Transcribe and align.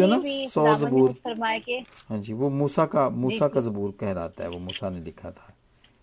जो 0.00 0.06
ना 0.06 0.20
सौ 0.48 0.74
जबूर। 0.76 1.10
हाँ 2.08 2.18
जी 2.18 2.32
वो 2.32 2.50
मूसा 2.50 2.86
का 2.86 3.08
मूसा 3.10 3.48
का 3.48 3.60
जबूर 3.60 3.90
कहलाता 4.00 4.44
है 4.44 4.50
वो 4.50 4.58
मूसा 4.58 4.90
ने 4.90 5.00
लिखा 5.00 5.30
था। 5.30 5.54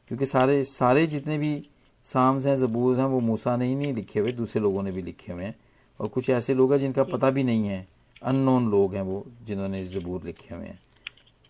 क्योंकि 0.08 0.26
सारे 0.26 0.64
सारे 0.64 1.06
जितने 1.08 1.38
भी 1.38 1.70
साम्स 2.06 2.46
हैं 2.46 2.56
जबूर 2.58 2.98
हैं 2.98 3.06
वो 3.06 3.20
मूसा 3.20 3.56
ने 3.58 3.66
ही 3.66 3.76
नहीं 3.76 3.94
लिखे 3.94 4.20
हुए 4.20 4.32
दूसरे 4.32 4.62
लोगों 4.62 4.84
ने 4.84 4.92
भी 4.92 5.02
लिखे 5.02 5.32
हुए 5.34 5.44
हैं। 5.44 5.56
और 6.00 6.08
कुछ 6.08 6.30
ऐसे 6.30 6.54
लोग 6.54 6.72
हैं 6.72 6.80
जिनका 6.80 7.04
पता 7.04 7.30
भी 7.30 7.44
नहीं 7.44 7.68
है। 7.68 7.88
अननोन 8.24 8.70
लोग 8.72 8.96
हैं 8.96 9.02
वो 9.02 9.24
जिन्होंने 9.44 9.84
जबूर 9.86 10.24
लिखे 10.24 10.54
हुए 10.56 10.66
हैं। 10.66 10.80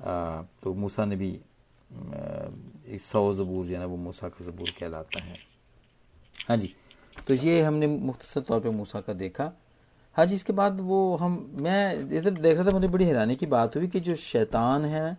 आ, 0.02 0.42
तो 0.64 0.74
मूसा 0.74 1.06
ने 1.06 1.16
भी 1.16 1.30
एक 2.88 3.02
सौ 3.02 3.34
जबूर 3.34 3.66
जो 3.66 3.74
है 3.74 3.80
ना 3.80 3.86
वो 3.86 3.98
मूसा 3.98 4.30
का 4.30 4.46
जबूर 4.46 4.74
कहलाता 4.80 5.22
है। 5.24 5.38
हाँ 6.48 6.58
जी 6.58 6.74
तो 7.28 7.34
ये 7.34 7.62
हमने 7.62 7.88
मुख्तसर 7.88 8.42
तौर 8.42 8.60
पे 8.60 8.70
मूसा 8.70 9.02
का 9.02 9.14
देखा। 9.14 9.52
हाँ 10.18 10.26
जी 10.26 10.36
इसके 10.36 10.54
बाद 10.54 10.80
वो 10.82 11.16
हम 11.16 11.34
मैं 11.62 11.94
इधर 12.18 12.30
देख 12.32 12.58
रहा 12.58 12.68
था 12.68 12.72
मुझे 12.72 12.88
बड़ी 12.88 13.06
हैरानी 13.06 13.36
की 13.36 13.46
बात 13.46 13.76
हुई 13.76 13.88
कि 13.88 14.00
जो 14.00 14.16
शैतान 14.16 14.86
है 14.86 15.18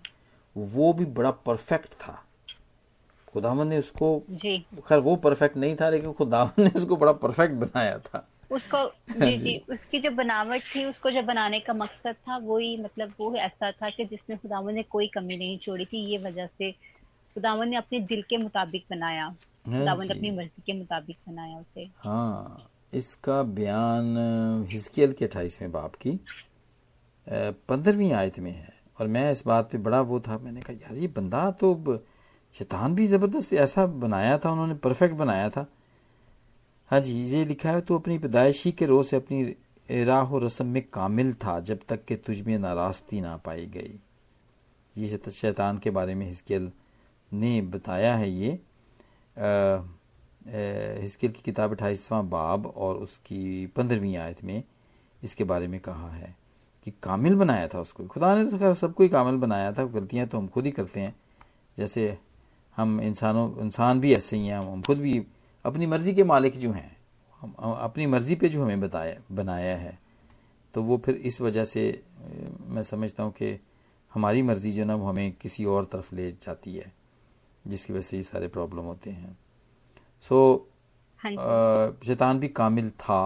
वो 0.57 0.93
भी 0.93 1.05
बड़ा 1.05 1.31
परफेक्ट 1.31 1.93
था। 1.95 2.13
खुदावन 3.29 3.67
ने 3.69 3.79
उसको 3.79 4.19
खैर 4.43 4.99
वो 4.99 5.15
परफेक्ट 5.17 5.57
नहीं 5.57 5.77
था 5.77 5.91
लेकिन 5.91 6.13
खुदावन 6.13 6.63
ने 6.65 6.71
उसको 6.77 6.97
बड़ा 6.97 7.13
परफेक्ट 7.13 7.55
बनाया 7.55 7.99
था। 7.99 8.27
उसको 8.51 8.85
जी 9.13 9.37
जी 9.39 9.57
उसकी 9.71 9.99
जो 10.01 10.11
बनावट 10.11 10.63
थी 10.75 10.85
उसको 10.85 11.11
जो 11.11 11.23
बनाने 11.23 11.61
का 11.61 11.73
मकसद 11.73 12.15
था 12.29 12.37
वही 12.37 12.77
मतलब 12.83 13.13
वो 13.21 13.35
ऐसा 13.35 13.71
था 13.73 13.91
कि 13.91 14.05
जिसमें 14.05 14.39
खुदावन 14.39 14.75
ने 14.75 14.83
कोई 14.83 15.09
कमी 15.09 15.37
नहीं 15.37 15.59
छोड़ी 15.59 15.85
थी 15.85 16.05
ये 16.13 16.19
वजह 16.19 16.47
से 16.47 16.71
खुदावन 16.73 17.69
ने 17.69 17.77
अपने 17.77 18.01
दिल 18.01 18.23
के 18.23 18.37
मुताबिक 18.37 18.85
बनाया। 18.91 19.25
हाँ 19.25 19.79
खुदावन 19.79 20.07
जी। 20.07 20.15
अपनी 20.15 20.31
मर्ज़ी 20.31 20.63
के 20.67 20.73
मुताबिक 20.73 21.17
बनाया 21.29 21.59
उसे। 21.59 21.89
हाँ। 21.99 22.71
इसका 22.93 23.43
बयान 23.43 24.17
हिजकियल 24.71 25.13
के 25.13 25.25
अट्ठाईसवें 25.25 25.71
बाप 25.73 25.95
की 25.97 26.19
पंद्रहवीं 27.29 28.13
आयत 28.13 28.39
में 28.39 28.51
है। 28.53 28.77
और 29.01 29.07
मैं 29.07 29.31
इस 29.33 29.43
बात 29.47 29.71
पे 29.71 29.79
बड़ा 29.79 30.01
वो 30.01 30.21
था 30.21 30.39
मैंने 30.39 30.61
कहा 30.61 30.77
यार 30.77 30.97
ये 30.97 31.09
बंदा 31.09 31.51
तो 31.51 32.03
शैतान 32.55 32.95
भी 32.95 33.07
ज़बरदस्त 33.07 33.53
ऐसा 33.55 33.87
बनाया 33.87 34.39
था 34.39 34.51
उन्होंने 34.51 34.75
परफेक्ट 34.75 35.15
बनाया 35.15 35.49
था। 35.51 35.67
हाँ 36.91 37.01
जी 37.01 37.23
ये 37.25 37.45
लिखा 37.45 37.71
है 37.71 37.81
तो 37.81 37.99
अपनी 37.99 38.19
पैदाइशी 38.19 38.73
के 38.73 38.87
रोज़ 38.87 39.07
से 39.07 39.17
अपनी 39.17 40.05
राह 40.05 40.31
रस्म 40.39 40.67
में 40.67 40.83
कामिल 40.93 41.33
था 41.35 41.59
जब 41.61 41.81
तक 41.89 42.05
कि 42.05 42.17
तुझ 42.17 42.41
में 42.41 42.59
नाराज़गी 42.59 43.21
ना 43.21 43.37
पाई 43.37 43.67
गई। 43.67 44.01
ये 44.95 45.19
शैतान 45.31 45.79
के 45.79 45.91
बारे 45.91 46.15
में 46.15 46.27
हिजकियल 46.27 46.71
ने 47.33 47.61
बताया 47.63 48.15
है 48.17 48.31
ये। 48.31 48.51
अ, 48.51 49.83
हिस्किल 50.43 51.31
की 51.31 51.43
किताब 51.43 51.71
अट्ठाईसवां 51.73 52.29
बाब 52.31 52.67
और 52.67 52.97
उसकी 52.97 53.67
पंद्रहवीं 53.77 54.17
आयत 54.17 54.43
में 54.45 54.63
इसके 55.23 55.45
बारे 55.45 55.69
में 55.69 55.79
कहा 55.81 56.09
है 56.11 56.35
कि 56.87 56.93
कामिल 57.03 57.35
बनाया 57.37 57.69
था 57.69 57.81
उसको। 57.81 58.07
खुदा 58.07 58.35
ने 58.37 58.45
तो 58.51 58.59
खैर 58.59 58.73
सबको 58.75 59.03
ही 59.03 59.09
कामिल 59.09 59.37
बनाया 59.37 59.73
था, 59.73 59.85
गलतियाँ 59.85 60.27
तो 60.27 60.39
हम 60.39 60.47
खुद 60.49 60.67
ही 60.67 60.71
करते 60.73 61.01
हैं। 61.01 61.15
जैसे 61.77 62.17
हम 62.77 63.01
इंसानों, 63.01 63.51
इंसान 63.61 64.01
भी 64.01 64.15
ऐसे 64.15 64.37
ही 64.37 64.47
हैं, 64.47 64.59
हम 64.59 64.83
खुद 64.83 64.99
भी 64.99 65.25
अपनी 65.65 65.87
मर्ज़ी 65.87 66.15
के 66.15 66.25
मालिक 66.25 66.59
जो 66.59 66.71
हैं 66.73 66.97
अपनी 67.43 68.07
मर्ज़ी 68.07 68.35
पे 68.35 68.49
जो 68.49 68.63
हमें 68.63 68.81
बताया, 68.81 69.17
बनाया 69.33 69.77
है। 69.77 69.99
तो 70.75 70.83
वो 70.83 70.97
फिर 70.99 71.15
इस 71.17 71.41
वजह 71.41 71.65
से 71.65 71.83
मैं 72.67 72.83
समझता 72.83 73.23
हूँ 73.23 73.33
कि 73.33 73.59
हमारी 74.13 74.43
मर्ज़ी 74.43 74.73
जो 74.73 74.85
ना, 74.85 74.95
वो 74.95 75.07
हमें 75.07 75.33
किसी 75.33 75.65
और 75.65 75.85
तरफ़ 75.85 76.15
ले 76.15 76.31
जाती 76.33 76.75
है, 76.77 76.93
जिसकी 77.65 77.93
वजह 77.93 78.03
से 78.03 78.17
ये 78.17 78.23
सारे 78.23 78.49
प्रॉब्लम 78.49 78.83
होते 78.83 79.11
हैं। 79.11 79.37
सो 80.23 80.69
हाँ 81.21 81.31
जी। 81.33 81.37
अ, 81.37 82.07
शैतान 82.07 82.39
भी 82.39 82.49
कामिल 82.49 82.91
था 82.91 83.21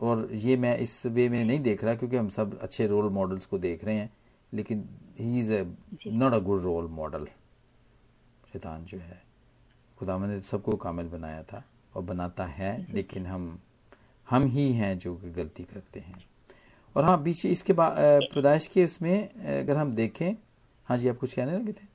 और 0.00 0.28
ये 0.34 0.56
मैं 0.56 0.76
इस 0.78 1.04
वे 1.06 1.28
में 1.28 1.44
नहीं 1.44 1.58
देख 1.60 1.84
रहा 1.84 1.94
क्योंकि 1.94 2.16
हम 2.16 2.28
सब 2.28 2.58
अच्छे 2.60 2.86
रोल 2.86 3.10
मॉडल्स 3.12 3.46
को 3.46 3.58
देख 3.58 3.84
रहे 3.84 3.94
हैं 3.94 4.10
लेकिन 4.52 4.88
he 5.20 5.38
is 5.38 5.52
a 5.52 5.64
not 6.06 6.32
a 6.32 6.38
good 6.38 6.60
role 6.62 6.86
model 6.86 7.26
शैतान 8.52 8.84
जो 8.84 8.98
है। 8.98 9.22
खुदा 9.98 10.18
ने 10.18 10.40
सबको 10.40 10.76
कामिल 10.76 11.08
बनाया 11.08 11.42
था 11.42 11.62
और 11.96 12.02
बनाता 12.02 12.46
है 12.46 12.86
लेकिन 12.92 13.26
हम 13.26 13.58
हम 14.30 14.46
ही 14.46 14.72
हैं 14.72 14.98
जो 14.98 15.14
कि 15.16 15.30
गलती 15.30 15.64
करते 15.64 16.00
हैं। 16.00 16.22
और 16.96 17.04
हाँ 17.04 17.22
बीच 17.22 17.44
इसके 17.46 17.72
बाद 17.72 17.94
पैदाइश 18.34 18.66
के 18.66 18.84
उसमें 18.84 19.28
अगर 19.60 19.76
हम 19.76 19.94
देखें 19.94 20.32
हाँ 20.88 20.98
जी 20.98 21.08
आप 21.08 21.16
कुछ 21.18 21.32
कहने 21.34 21.58
लगे 21.58 21.72
थे? 21.72 21.91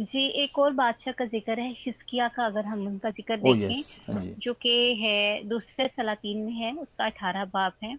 जी 0.00 0.20
एक 0.42 0.58
और 0.58 0.72
बादशाह 0.72 1.12
का 1.12 1.24
ज़िक्र 1.24 1.58
है 1.60 1.70
हिस्किया 1.78 2.28
का 2.28 2.44
अगर 2.46 2.64
हम 2.64 2.86
उनका 2.86 3.10
ज़िक्र 3.10 3.36
देखें 3.36 3.68
यस 3.70 3.98
हाँ 4.08 4.20
जी। 4.20 4.52
कि 4.54 4.94
है 4.94 5.42
दूसरे 5.48 5.86
सलातीन 5.88 6.38
में 6.38 6.52
है 6.52 6.72
उसका 6.74 7.04
अठारह 7.04 7.44
बाप 7.44 7.74
है। 7.84 7.96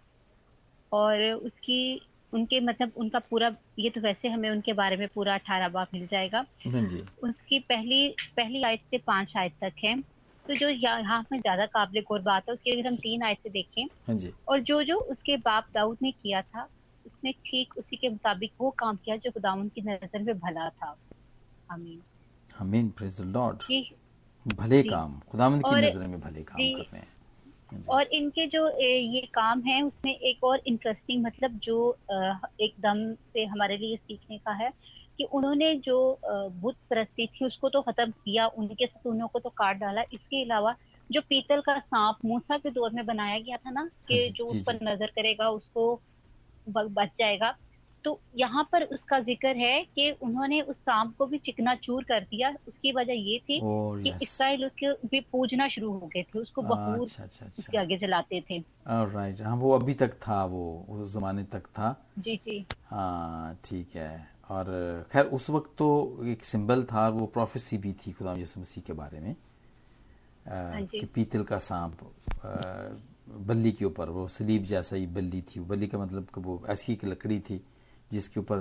और 0.91 1.21
उसकी 1.25 2.01
उनके 2.33 2.59
मतलब 2.59 2.91
उनका 2.97 3.19
पूरा 3.19 3.51
ये 3.79 3.89
तो 3.89 4.01
वैसे 4.01 4.27
हमें 4.27 4.49
उनके 4.49 4.73
बारे 4.73 4.97
में 4.97 5.07
पूरा 5.15 5.33
अठारह 5.35 5.69
बाप 5.69 5.87
मिल 5.93 6.07
जाएगा। 6.07 6.45
हाँ 6.65 6.81
जी। 6.81 7.03
उसकी 7.23 7.59
पहली 7.59 8.07
पहली 8.37 8.63
आयत 8.63 8.81
से 8.91 8.97
पाँच 8.97 9.33
आयत 9.37 9.53
तक 9.61 9.83
है। 9.83 9.95
तो 10.45 10.55
जो 10.55 10.69
यहाँ 10.69 11.21
में 11.31 11.39
ज़्यादा 11.39 11.65
काबिल 11.65 12.03
गौर 12.07 12.21
बात 12.21 12.49
है 12.49 12.53
उसकी 12.53 12.71
अगर 12.71 12.87
हम 12.87 12.95
तीन 12.97 13.23
आयत 13.23 13.37
से 13.43 13.49
देखें। 13.49 13.83
हाँ 14.07 14.15
जी। 14.15 14.33
और 14.47 14.59
जो 14.61 14.81
जो 14.83 14.97
उसके 14.97 15.37
बाप 15.39 15.67
दाऊद 15.73 15.97
ने 16.01 16.11
किया 16.11 16.41
था 16.41 16.67
उसने 17.05 17.31
ठीक 17.45 17.77
उसी 17.77 17.95
के 17.95 18.09
मुताबिक 18.09 18.51
वो 18.61 18.69
काम 18.79 18.97
किया 19.05 19.15
जो 19.17 19.31
खुदावन 19.31 19.69
की 19.69 19.81
नज़र 19.81 20.23
में 20.23 20.37
भला 20.39 20.69
था। 20.69 20.95
आमीन। 21.71 22.01
आमीन 22.61 22.89
प्रेज 22.91 23.21
द 23.21 23.25
लॉर्ड 23.27 23.63
भले 24.45 24.81
काम 24.83 25.19
खुदावंद 25.29 25.63
की 25.63 25.75
नज़र 25.77 26.07
में 26.07 26.19
भले 26.21 26.43
काम 26.43 26.57
कर 26.57 26.83
रहे 26.83 26.99
हैं। 26.99 27.09
हाँ 27.71 27.83
और 27.89 28.07
इनके 28.13 28.45
जो 28.47 28.67
ये 28.79 29.21
काम 29.33 29.61
है 29.61 29.81
उसमें 29.83 30.13
एक 30.13 30.43
और 30.43 30.61
इंटरेस्टिंग 30.67 31.23
मतलब 31.25 31.59
जो 31.63 31.77
एकदम 32.11 33.13
से 33.33 33.45
हमारे 33.45 33.77
लिए 33.77 33.97
सीखने 33.97 34.37
का 34.37 34.53
है 34.53 34.71
कि 35.17 35.23
उन्होंने 35.33 35.73
जो 35.77 35.97
बुत 36.25 36.75
परस्ती 36.89 37.27
थी 37.27 37.45
उसको 37.45 37.69
तो 37.69 37.81
खत्म 37.81 38.11
किया 38.11 38.47
उनके 38.47 38.85
सतूनों 38.87 39.27
को 39.27 39.39
तो 39.39 39.49
काट 39.49 39.77
डाला। 39.77 40.01
इसके 40.13 40.43
अलावा 40.43 40.75
जो 41.09 41.21
पीतल 41.21 41.61
का 41.61 41.77
सांप 41.79 42.17
मूसा 42.25 42.57
के 42.57 42.69
दौर 42.71 42.91
में 42.91 43.05
बनाया 43.05 43.39
गया 43.39 43.57
था 43.57 43.71
ना 43.71 43.89
कि 44.07 44.27
जो। 44.29 44.45
उस 44.45 44.61
पर 44.61 44.79
नज़र 44.83 45.11
करेगा 45.15 45.49
उसको 45.51 45.83
बच 46.67 47.09
जाएगा। 47.19 47.55
तो 48.05 48.19
यहाँ 48.37 48.63
पर 48.71 48.83
उसका 48.83 49.19
ज़िक्र 49.19 49.55
है 49.57 49.81
कि 49.95 50.09
उन्होंने 50.21 50.61
उस 50.61 50.75
सांप 50.75 51.13
को 51.17 51.25
भी 51.25 51.37
चिकना 51.37 51.75
चूर 51.75 52.03
कर 52.03 52.21
दिया। 52.21 52.49
उसकी 52.67 52.91
वजह 52.91 53.13
ये 53.13 53.37
थी 53.39 53.59
ओ 53.61 53.95
कि 54.03 54.13
इसराइल 54.21 54.65
उसके 54.65 54.91
भी 55.07 55.19
पूजना 55.31 55.67
शुरू 55.69 55.91
हो 55.91 56.09
गए 56.13 56.23
थे। 56.23 56.39
उसको 56.39 56.61
बहूर 56.61 56.99
अच्छा 56.99 57.23
अच्छा 57.23 57.45
उसके 57.45 57.61
अच्छा 57.61 57.81
आगे 57.81 57.97
जलाते 57.97 58.41
थे। 58.49 58.59
राइट 58.87 59.41
हाँ 59.41 59.55
वो 59.55 59.71
अभी 59.71 59.93
तक 59.93 60.13
था 60.27 60.43
वो 60.45 60.63
उस 60.89 61.13
जमाने 61.13 61.43
तक 61.53 61.67
था। 61.77 61.95
जी 62.19 62.35
जी। 62.45 62.65
हाँ 62.85 63.57
ठीक 63.65 63.95
है। 63.95 64.11
और 64.49 64.65
खैर 65.11 65.25
उस 65.35 65.49
वक्त 65.49 65.71
तो 65.77 65.87
एक 66.27 66.43
सिंबल 66.43 66.83
था 66.83 67.05
और 67.05 67.11
वो 67.11 67.25
प्रोफेसी 67.35 67.77
भी 67.77 67.93
थी 67.93 68.11
खुदा 68.11 68.33
यसु 68.37 68.59
मसीह 68.59 68.83
के 68.87 68.93
बारे 68.93 69.19
में। 69.19 69.31
अ, 69.31 69.35
हाँ 70.45 70.81
कि 70.85 71.05
पीतल 71.05 71.43
का 71.43 71.57
सांप 71.59 71.97
बल्ली 73.47 73.71
के 73.71 73.85
ऊपर 73.85 74.09
वो 74.09 74.27
सलीब 74.27 74.63
जैसा 74.63 74.95
ही 74.95 75.05
बल्ली 75.07 75.41
थी। 75.41 75.59
बल्ली 75.61 75.87
का 75.87 75.97
मतलब 75.97 76.27
कि 76.35 76.41
वो 76.41 76.61
ऐसी 76.69 76.93
एक 76.93 77.05
लकड़ी 77.05 77.39
थी। 77.39 77.61
जिसके 78.11 78.39
ऊपर 78.39 78.57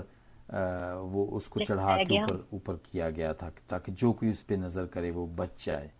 वो 1.05 1.25
उसको 1.33 1.61
चढ़ा 1.61 1.97
के 1.97 2.15
ऊपर 2.15 2.44
ऊपर 2.53 2.77
किया 2.84 3.11
गया 3.11 3.33
था 3.34 3.50
ताकि 3.71 3.93
जो 3.93 4.12
कोई 4.12 4.31
उस 4.31 4.43
पर 4.43 4.56
नज़र 4.56 4.87
करे 4.87 5.11
वो 5.11 5.27
बच 5.38 5.65
जाए। 5.66 5.91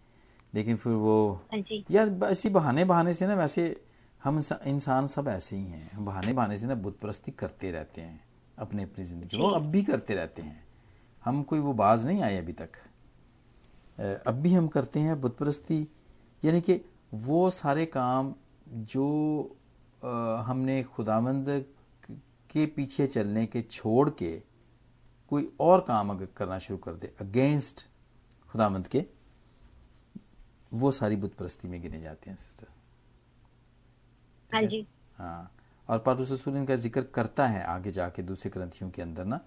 लेकिन 0.55 0.77
फिर 0.77 0.93
वो 0.94 1.33
हाँ 1.53 1.61
यार 1.91 2.19
ऐसी 2.25 2.49
बहाने 2.50 2.84
बहाने 2.84 3.12
से 3.15 3.27
ना 3.27 3.34
वैसे 3.34 3.65
हम 4.22 4.43
इंसान 4.66 5.06
सब 5.06 5.28
ऐसे 5.28 5.56
ही 5.56 5.65
हैं। 5.65 5.91
हम 5.93 6.05
बहाने 6.05 6.33
बहाने 6.33 6.59
से 6.59 6.66
ना 6.66 6.75
बुत 6.77 6.99
परस्ती 6.99 7.33
करते 7.33 7.71
रहते 7.71 8.00
हैं 8.00 8.21
अपने 8.59 8.83
अपनी 8.83 9.05
ज़िंदगी 9.05 9.37
में 9.37 9.44
और 9.44 9.55
अब 9.55 9.71
भी 9.71 9.82
करते 9.82 10.15
रहते 10.15 10.43
हैं। 10.43 10.65
हम 11.25 11.43
कोई 11.43 11.59
वो 11.59 11.72
बाज 11.75 12.05
नहीं 12.06 12.22
आए 12.22 12.37
अभी 12.38 12.53
तक। 12.53 12.71
अब 14.27 14.34
भी 14.34 14.53
हम 14.55 14.69
करते 14.69 15.00
हैं 15.00 15.21
बुत 15.21 15.37
परस्ती 15.37 15.87
यानी 16.43 16.61
कि 16.61 16.81
वो 17.15 17.49
सारे 17.50 17.87
काम 17.87 18.34
जो 18.91 19.06
हमने 20.47 20.82
खुदावंद 20.84 21.49
के 22.50 22.67
पीछे 22.76 23.06
चलने 23.06 23.47
के 23.47 23.62
छोड़ 23.70 24.08
के 24.19 24.32
कोई 25.31 25.50
और 25.61 25.81
काम 25.88 26.11
अगर 26.11 26.29
करना 26.37 26.58
शुरू 26.58 26.79
कर 26.85 26.94
दे 27.02 27.12
अगेंस्ट 27.20 27.85
खुदावंद 28.50 28.87
के 28.94 29.05
वो 30.73 30.91
सारी 30.93 31.17
बुत 31.17 31.35
परस्ती 31.35 31.69
में 31.69 31.81
गिने 31.82 32.00
जाते 32.00 32.31
हैं 32.31 32.37
सिस्टर 32.37 32.67
हाँ? 34.50 34.62
जी। 34.62 34.87
हाँ। 35.19 35.50
और 35.88 35.99
पारूस 36.06 36.31
रसूल 36.32 36.56
इनका 36.56 36.75
ज़िक्र 36.76 37.02
करता 37.14 37.47
है 37.49 37.62
आगे 37.64 37.91
जाके 37.91 38.23
दूसरे 38.23 38.50
ग्रंथियों 38.55 38.91
के 38.91 39.02
अंदर 39.02 39.25
ना 39.25 39.41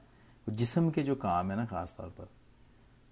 जिस्म 0.50 0.90
के 0.92 1.04
जो 1.04 1.16
काम 1.16 1.52
है 1.52 1.58
ना 1.58 1.66
खास 1.66 1.94
तौर 1.98 2.10
पर 2.20 2.30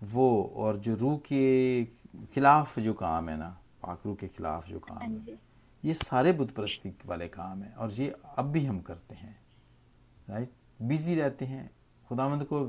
वो 0.02 0.28
और 0.56 0.78
जो 0.86 0.96
रूह 0.96 1.18
के 1.28 1.86
खिलाफ 2.34 2.80
जो 2.80 2.94
काम 2.94 3.30
है 3.30 3.38
ना 3.38 3.50
पाक 3.84 4.02
रूह 4.06 4.16
के 4.16 4.28
खिलाफ 4.28 4.68
जो 4.68 4.80
काम 4.80 4.98
हाँ 4.98 5.08
है 5.28 5.38
ये 5.84 5.94
सारे 5.94 6.32
बुत 6.40 6.52
परस्ती 6.56 6.94
वाले 7.06 7.28
काम 7.28 7.62
हैं 7.64 7.74
और 7.76 7.92
ये 7.92 8.14
अब 8.38 8.52
भी 8.52 8.66
हम 8.66 8.80
करते 8.88 9.16
हैं। 9.16 9.36
राइट 10.32 10.52
बिज़ी 10.82 11.16
रहते 11.16 11.46
हैं। 11.46 11.72
खुदावंद 12.08 12.44
को 12.54 12.66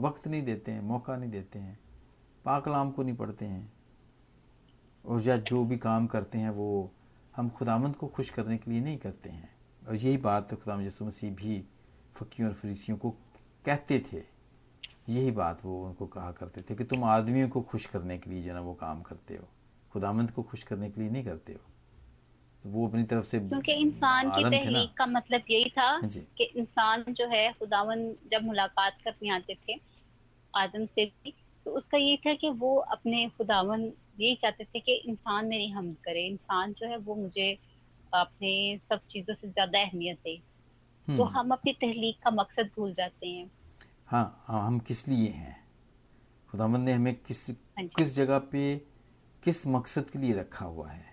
वक्त 0.00 0.28
नहीं 0.28 0.42
देते 0.42 0.72
हैं, 0.72 0.80
मौका 0.80 1.16
नहीं 1.16 1.30
देते 1.30 1.58
हैं। 1.58 1.78
पाक 2.44 2.64
कलाम 2.64 2.90
को 2.90 3.02
नहीं 3.02 3.16
पढ़ते 3.16 3.44
हैं। 3.44 3.72
और 5.06 5.22
या 5.22 5.36
जो 5.36 5.64
भी 5.64 5.78
काम 5.78 6.06
करते 6.06 6.38
हैं 6.38 6.50
वो 6.50 6.92
हम 7.36 7.48
खुदावंद 7.48 7.96
को 7.96 8.06
खुश 8.06 8.30
करने 8.30 8.58
के 8.58 8.70
लिए 8.70 8.80
नहीं 8.80 8.98
करते 8.98 9.28
हैं। 9.28 9.56
और 9.88 9.94
यही 9.94 10.16
बात 10.16 10.54
खुदाम 10.54 10.80
यसु 10.80 11.04
मसीह 11.04 11.34
भी 11.34 11.64
फ़कीर 12.14 12.46
और 12.46 12.52
फरीसियों 12.52 12.98
को 12.98 13.10
कहते 13.64 14.04
थे। 14.12 14.22
यही 15.08 15.30
बात 15.30 15.64
वो 15.64 15.86
उनको 15.86 16.06
कहा 16.06 16.32
करते 16.32 16.62
थे 16.62 16.74
कि 16.74 16.84
तुम 16.84 17.04
आदमियों 17.04 17.48
को 17.48 17.62
खुश 17.62 17.86
करने 17.86 18.18
के 18.18 18.30
लिए 18.30 18.42
जो 18.42 18.62
वो 18.62 18.74
काम 18.74 19.02
करते 19.02 19.36
हो। 19.36 19.44
खुदामंद 19.92 20.30
को 20.30 20.42
खुश 20.42 20.62
करने 20.62 20.90
के 20.90 21.00
लिए 21.00 21.10
नहीं 21.10 21.24
करते 21.24 21.52
हो। 21.52 21.60
वो 22.66 22.88
अपनी 22.88 23.02
तरफ़ 23.02 23.24
से 23.24 23.38
क्योंकि 23.38 23.72
इंसान 23.72 24.30
की 24.30 24.44
तहलीक 24.44 24.94
का 24.98 25.06
मतलब 25.06 25.42
यही 25.50 25.64
था 25.64 25.82
हाँ 25.82 26.08
कि 26.10 26.44
इंसान 26.44 27.04
जो 27.08 27.28
है 27.28 27.52
खुदावन 27.52 28.14
जब 28.32 28.42
मुलाकात 28.42 28.98
करने 29.04 29.28
आते 29.28 29.54
थे 29.54 29.80
आदम 30.56 30.86
से 30.86 31.04
भी 31.04 31.34
तो 31.66 31.70
उसका 31.70 31.98
ये 31.98 32.16
था 32.16 32.34
कि 32.34 32.50
वो 32.50 32.76
अपने 32.76 33.28
खुदावन 33.28 33.92
यही 34.20 34.34
चाहते 34.34 34.64
थे 34.64 34.80
कि 34.80 34.92
इंसान 34.94 35.46
मेरी 35.46 35.68
हम 35.68 35.92
करे। 35.92 36.26
इंसान 36.26 36.72
जो 36.72 36.86
है 36.86 36.96
वो 36.96 37.14
मुझे 37.14 37.58
अपने 38.12 38.78
सब 38.78 39.00
चीज़ों 39.10 39.34
से 39.34 39.48
ज़्यादा 39.48 39.80
अहमियत 39.80 40.16
दे। 40.16 40.36
तो 40.36 41.24
हम्म। 41.24 41.38
हम 41.38 41.50
अपनी 41.50 41.72
तहलीक 41.72 42.16
का 42.24 42.30
मकसद 42.30 42.70
भूल 42.76 42.94
जाते 42.94 43.26
हैं। 43.26 43.50
हाँ 44.06 44.44
हाँ 44.46 44.66
हम 44.66 44.78
किस 44.78 45.08
लिए 45.08 45.28
हैं? 45.28 45.56
खुदामंद 46.50 46.84
ने 46.84 46.92
हमें 46.92 47.14
किस 47.14 47.50
हाँ 47.50 47.86
किस 47.86 48.14
जगह 48.14 48.38
पे 48.38 48.76
किस 49.42 49.66
मकसद 49.66 50.10
के 50.10 50.18
लिए 50.18 50.32
रखा 50.32 50.66
हुआ 50.66 50.90
है? 50.90 51.07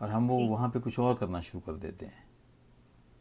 और 0.00 0.10
हम 0.10 0.28
वो 0.28 0.38
वहाँ 0.46 0.68
पे 0.68 0.80
कुछ 0.80 0.98
और 0.98 1.14
करना 1.14 1.40
शुरू 1.40 1.60
कर 1.60 1.72
देते 1.78 2.06
हैं। 2.06 2.26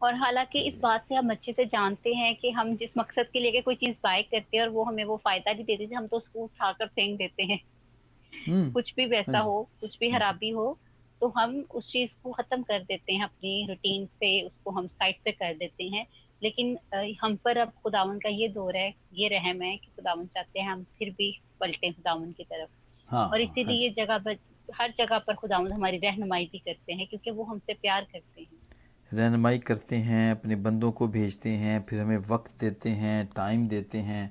और 0.01 0.15
हालाँकि 0.15 0.59
इस 0.59 0.77
बात 0.81 1.05
से 1.09 1.15
हम 1.15 1.29
अच्छे 1.31 1.51
से 1.51 1.65
जानते 1.65 2.13
हैं 2.15 2.35
कि 2.35 2.49
हम 2.51 2.75
जिस 2.77 2.89
मकसद 2.97 3.29
के 3.33 3.39
लिए 3.39 3.61
कोई 3.61 3.75
चीज़ 3.75 3.95
बाय 4.03 4.21
करते 4.23 4.57
हैं 4.57 4.63
और 4.63 4.69
वो 4.69 4.83
हमें 4.83 5.03
वो 5.05 5.17
फ़ायदा 5.17 5.53
नहीं 5.53 5.65
देती 5.65 5.93
हम 5.95 6.07
तो 6.07 6.17
उसको 6.17 6.43
उठाकर 6.43 6.87
फेंक 6.87 7.17
देते 7.17 7.43
हैं। 7.43 7.59
हम्म, 8.33 8.73
कुछ 8.73 8.93
भी 8.97 9.05
वैसा 9.05 9.37
हाँ 9.37 9.41
हो 9.41 9.61
कुछ 9.81 9.97
भी 9.99 10.11
खराबी 10.11 10.49
हो 10.49 10.67
तो 11.21 11.27
हम 11.37 11.55
उस 11.71 11.91
चीज़ 11.91 12.11
को 12.23 12.31
खत्म 12.33 12.63
कर 12.63 12.83
देते 12.83 13.13
हैं 13.13 13.23
अपनी 13.23 13.65
रूटीन 13.69 14.05
से 14.07 14.31
उसको 14.41 14.71
हम 14.71 14.87
साइड 14.87 15.15
पे 15.25 15.31
कर 15.31 15.53
देते 15.53 15.83
हैं। 15.89 16.05
लेकिन 16.41 16.77
हम 17.21 17.35
पर 17.45 17.57
अब 17.57 17.71
खुदावन 17.83 18.19
का 18.19 18.29
ये 18.29 18.47
दौर 18.49 18.75
है 18.77 18.93
ये 19.13 19.27
रहम 19.29 19.61
है 19.61 19.75
कि 19.77 19.91
खुदावन 19.91 20.25
चाहते 20.27 20.59
हैं 20.59 20.69
हम 20.69 20.83
फिर 20.99 21.09
भी 21.11 21.31
पलटे 21.59 21.91
खुदावन 21.91 22.31
की 22.31 22.43
तरफ़। 22.43 22.69
हाँ 23.09 23.27
और 23.29 23.41
हाँ, 23.41 23.41
इसीलिए 23.41 23.77
ये 23.79 23.89
जगह 23.97 24.17
हर 24.71 24.93
जगह 24.97 25.19
पर 25.19 25.35
खुदावन 25.35 25.71
हमारी 25.71 25.97
रहनुमाई 25.97 26.45
भी 26.51 26.59
करते 26.59 26.93
हैं 26.93 27.07
क्योंकि 27.07 27.31
वो 27.31 27.43
हमसे 27.43 27.73
प्यार 27.73 28.07
करते 28.11 28.41
हैं। 28.41 28.59
रहनुमाई 29.11 29.57
करते 29.59 29.95
हैं 29.95 30.31
अपने 30.31 30.55
बंदों 30.55 30.91
को 30.91 31.07
भेजते 31.07 31.49
हैं 31.57 31.81
फिर 31.89 31.99
हमें 32.01 32.17
वक्त 32.29 32.59
देते 32.59 32.89
हैं 33.03 33.25
टाइम 33.35 33.67
देते 33.67 33.97
हैं 34.09 34.23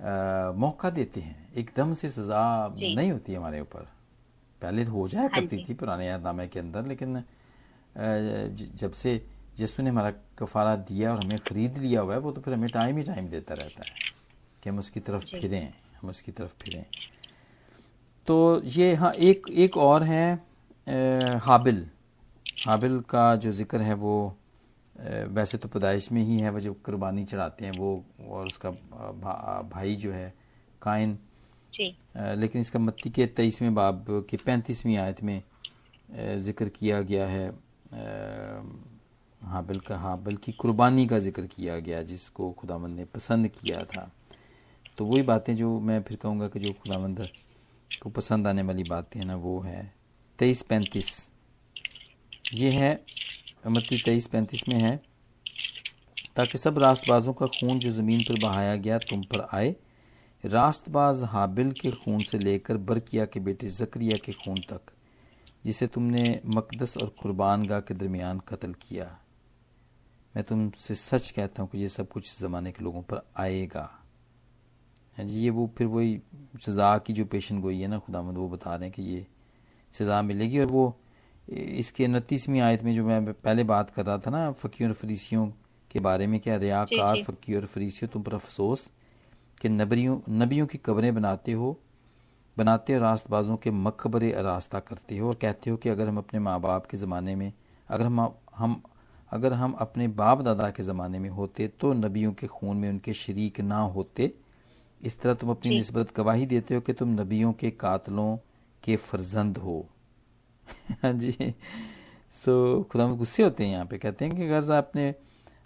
आ, 0.00 0.52
मौका 0.52 0.90
देते 0.90 1.20
हैं। 1.20 1.52
एकदम 1.54 1.92
से 1.94 2.08
सज़ा 2.10 2.42
नहीं 2.76 3.10
होती 3.12 3.34
हमारे 3.34 3.60
ऊपर। 3.60 3.84
पहले 4.62 4.84
तो 4.84 4.90
हो 4.92 5.06
जाया 5.08 5.24
हाँ 5.24 5.30
करती 5.34 5.58
थी 5.68 5.74
पुराने 5.74 6.06
यादनामे 6.06 6.46
के 6.48 6.58
अंदर 6.58 6.86
लेकिन 6.86 7.22
जब 8.76 8.92
से 8.92 9.14
यीशु 9.60 9.82
ने 9.82 9.90
हमारा 9.90 10.10
कफारा 10.38 10.74
दिया 10.88 11.12
और 11.12 11.18
हमें 11.20 11.38
ख़रीद 11.40 11.76
लिया 11.78 12.00
हुआ 12.00 12.14
है 12.14 12.20
वो 12.20 12.32
तो 12.32 12.40
फिर 12.40 12.54
हमें 12.54 12.70
टाइम 12.70 12.96
ही 12.96 13.02
टाइम 13.04 13.28
देता 13.28 13.54
रहता 13.54 13.84
है 13.84 13.96
कि 14.62 14.70
हम 14.70 14.78
उसकी 14.78 15.00
तरफ़ 15.00 15.24
फिरें 15.32 15.72
हम 16.00 16.08
उसकी 16.10 16.32
तरफ़ 16.32 16.54
फिरें। 16.60 16.84
तो 18.26 18.62
ये 18.64 18.94
हाँ 18.94 19.12
एक 19.12 19.46
एक 19.52 19.76
और 19.76 20.02
है 20.02 20.34
हाबिल। 21.38 21.86
हाबिल 22.66 23.00
का 23.00 23.34
जो 23.36 23.50
ज़िक्र 23.50 23.80
है 23.80 23.94
वो 23.94 24.36
वैसे 25.28 25.58
तो 25.58 25.68
पैदाइश 25.68 26.12
में 26.12 26.22
ही 26.22 26.38
है 26.40 26.50
वो 26.50 26.60
जो 26.60 26.72
कुर्बानी 26.74 27.24
चढ़ाते 27.24 27.64
हैं 27.64 27.72
वो 27.78 28.04
और 28.28 28.46
उसका 28.46 28.70
भा, 28.70 29.68
भाई 29.72 29.96
जो 29.96 30.12
है 30.12 30.32
अ, 32.16 32.34
लेकिन 32.34 32.60
इसका 32.60 32.78
मत्ती 32.78 33.10
के 33.10 33.26
तेईसवें 33.26 33.74
बाब 33.74 34.04
की 34.30 34.36
पैंतीसवीं 34.36 34.96
आयत 34.96 35.22
में 35.22 35.42
ज़िक्र 36.40 36.68
किया 36.68 37.00
गया 37.02 37.26
है 37.26 37.46
हाबिल 39.46 39.80
का 39.80 39.96
हाबिल 39.98 40.36
की 40.36 40.52
कुर्बानी 40.52 41.06
का 41.06 41.18
ज़िक्र 41.18 41.42
किया 41.46 41.78
गया 41.78 42.02
जिसको 42.02 42.50
खुदावंद 42.52 42.96
ने 42.96 43.04
पसंद 43.04 43.48
किया 43.48 43.84
था। 43.84 44.10
तो 44.98 45.04
वही 45.04 45.22
बातें 45.22 45.56
जो 45.56 45.80
मैं 45.80 46.02
फिर 46.02 46.16
कहूँगा 46.16 46.48
कि 46.48 46.60
जो 46.60 46.72
खुदावंद 46.72 47.28
को 47.90 48.10
पसंद 48.10 48.46
आने 48.46 48.62
वाली 48.62 48.82
बातें 48.84 49.18
हैं 49.20 49.26
ना, 49.26 49.36
वो 49.36 49.60
है 49.60 49.92
तेईस 50.38 50.62
पैंतीस। 50.62 51.30
ये 52.54 52.70
है 52.70 52.92
मत्ती 53.66 53.98
तेईस 53.98 54.26
पैंतीस 54.26 54.68
में 54.68 54.76
है, 54.76 54.96
ताकि 56.36 56.58
सब 56.58 56.78
रास्तबाजों 56.78 57.32
का 57.32 57.46
खून 57.48 57.78
जो 57.78 57.90
ज़मीन 57.90 58.22
पर 58.22 58.40
बहाया 58.42 58.76
गया 58.76 58.98
तुम 59.00 59.22
पर 59.24 59.46
आए। 59.52 59.74
रास्तबाज 60.44 61.22
हाबिल 61.24 61.70
के 61.72 61.90
खून 61.90 62.22
से 62.22 62.38
लेकर 62.38 62.76
बरकिया 62.78 63.24
के 63.26 63.40
बेटे 63.40 63.68
जकरिया 63.68 64.16
के 64.16 64.32
खून 64.34 64.60
तक, 64.60 64.92
जिसे 65.64 65.86
तुमने 65.86 66.40
मकदस 66.46 66.96
और 66.96 67.14
कुर्बान 67.22 67.66
गाह 67.66 67.80
के 67.80 67.94
दरमियान 67.94 68.38
कत्ल 68.38 68.72
किया। 68.80 69.04
मैं 70.34 70.44
तुमसे 70.44 70.94
सच 70.94 71.30
कहता 71.30 71.62
हूँ 71.62 71.70
कि 71.70 71.78
ये 71.78 71.88
सब 71.88 72.08
कुछ 72.08 72.38
ज़माने 72.38 72.72
के 72.72 72.84
लोगों 72.84 73.02
पर 73.02 73.26
आएगा। 73.36 73.90
हाँ 75.16 75.26
जी 75.26 75.40
ये 75.40 75.50
वो 75.50 75.70
फिर 75.78 75.86
वही 75.86 76.20
सज़ा 76.60 76.96
की 76.98 77.12
जो 77.12 77.24
पेशन 77.24 77.60
गोई 77.60 77.80
है 77.80 77.88
ना 77.88 77.98
खुदामद 77.98 78.36
वो 78.36 78.48
बता 78.48 78.74
रहे 78.76 78.84
हैं 78.84 78.92
कि 78.92 79.02
ये 79.02 79.26
सज़ा 79.92 80.20
मिलेगी 80.22 80.58
और 80.58 80.66
वो 80.66 80.94
इसके 81.48 82.04
उनतीसवीं 82.04 82.60
आयत 82.60 82.82
में 82.82 82.94
जो 82.94 83.04
मैं 83.04 83.32
पहले 83.32 83.64
बात 83.64 83.90
कर 83.90 84.04
रहा 84.04 84.18
था 84.18 84.30
ना 84.30 84.50
फ़कीर 84.52 84.88
और 84.88 84.94
फरीसियों 84.94 85.46
के 85.90 86.00
बारे 86.00 86.26
में 86.26 86.38
क्या 86.40 86.56
रियाकार 86.56 87.16
जी। 87.16 87.22
फ़कीर 87.22 87.56
और 87.56 87.66
फरीसियों 87.66 88.08
तुम 88.12 88.22
पर 88.22 88.34
अफसोस 88.34 88.90
कि 89.60 89.68
नबियों 89.68 90.18
नबियों 90.30 90.66
की 90.66 90.78
कब्रें 90.78 91.14
बनाते 91.14 91.52
हो 91.52 91.78
बनाते 92.56 92.92
हो 92.92 93.00
रास्तबाजों 93.00 93.56
के 93.56 93.70
मकबरे 93.70 94.30
रास्ता 94.42 94.80
करते 94.80 95.18
हो 95.18 95.28
और 95.28 95.34
कहते 95.34 95.70
हो 95.70 95.76
कि 95.76 95.88
अगर 95.88 96.08
हम 96.08 96.18
अपने 96.18 96.40
माँ 96.40 96.60
बाप 96.60 96.86
के 96.86 96.96
ज़माने 96.96 97.34
में 97.36 97.52
अगर 97.88 98.04
हम 98.04 98.20
हम 98.56 98.82
अगर 99.30 99.52
हम 99.52 99.72
अपने 99.72 100.08
बाप 100.08 100.40
दादा 100.40 100.70
के 100.70 100.82
ज़माने 100.82 101.18
में 101.18 101.28
होते 101.30 101.68
तो 101.80 101.92
नबियों 101.92 102.32
के 102.32 102.46
खून 102.46 102.76
में 102.76 102.88
उनके 102.88 103.14
शरीक 103.14 103.60
ना 103.60 103.80
होते 103.88 104.32
इस 105.04 105.18
तरह 105.20 105.34
तुम 105.34 105.50
अपनी। 105.50 105.74
निस्बत 105.74 106.14
गवाही 106.16 106.46
देते 106.46 106.74
हो 106.74 106.80
कि 106.80 106.92
तुम 106.92 107.08
नबियों 107.10 107.52
के 107.52 107.70
कातलों 107.70 108.36
के 108.82 108.96
फर्जंद 108.98 109.58
हो। 109.58 109.84
हाँ 111.02 111.12
जी। 111.12 111.52
सो 112.34 112.82
खुदा 112.82 113.06
में 113.06 113.16
गुस्से 113.18 113.42
होते 113.42 113.64
हैं 113.64 113.72
यहाँ 113.72 113.86
पे। 113.86 113.98
कहते 113.98 114.24
हैं 114.24 114.36
कि 114.36 114.44
अगर 114.44 114.72
आपने 114.72 115.14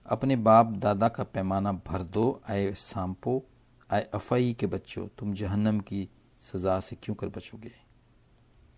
अपने 0.07 0.37
बाप 0.39 0.67
दादा 0.79 1.09
का 1.09 1.25
पैमाना 1.25 1.73
भर 1.87 2.03
दो 2.05 2.41
आए 2.51 2.73
सांपो 2.75 3.43
आए 3.91 4.09
अफाई 4.15 4.53
के 4.61 4.67
बच्चों। 4.67 5.07
तुम 5.19 5.35
जहन्नम 5.35 5.81
की 5.81 6.09
सज़ा 6.41 6.79
से 6.81 6.97
क्यों 7.03 7.15
कर 7.15 7.29
बचोगे? 7.29 7.73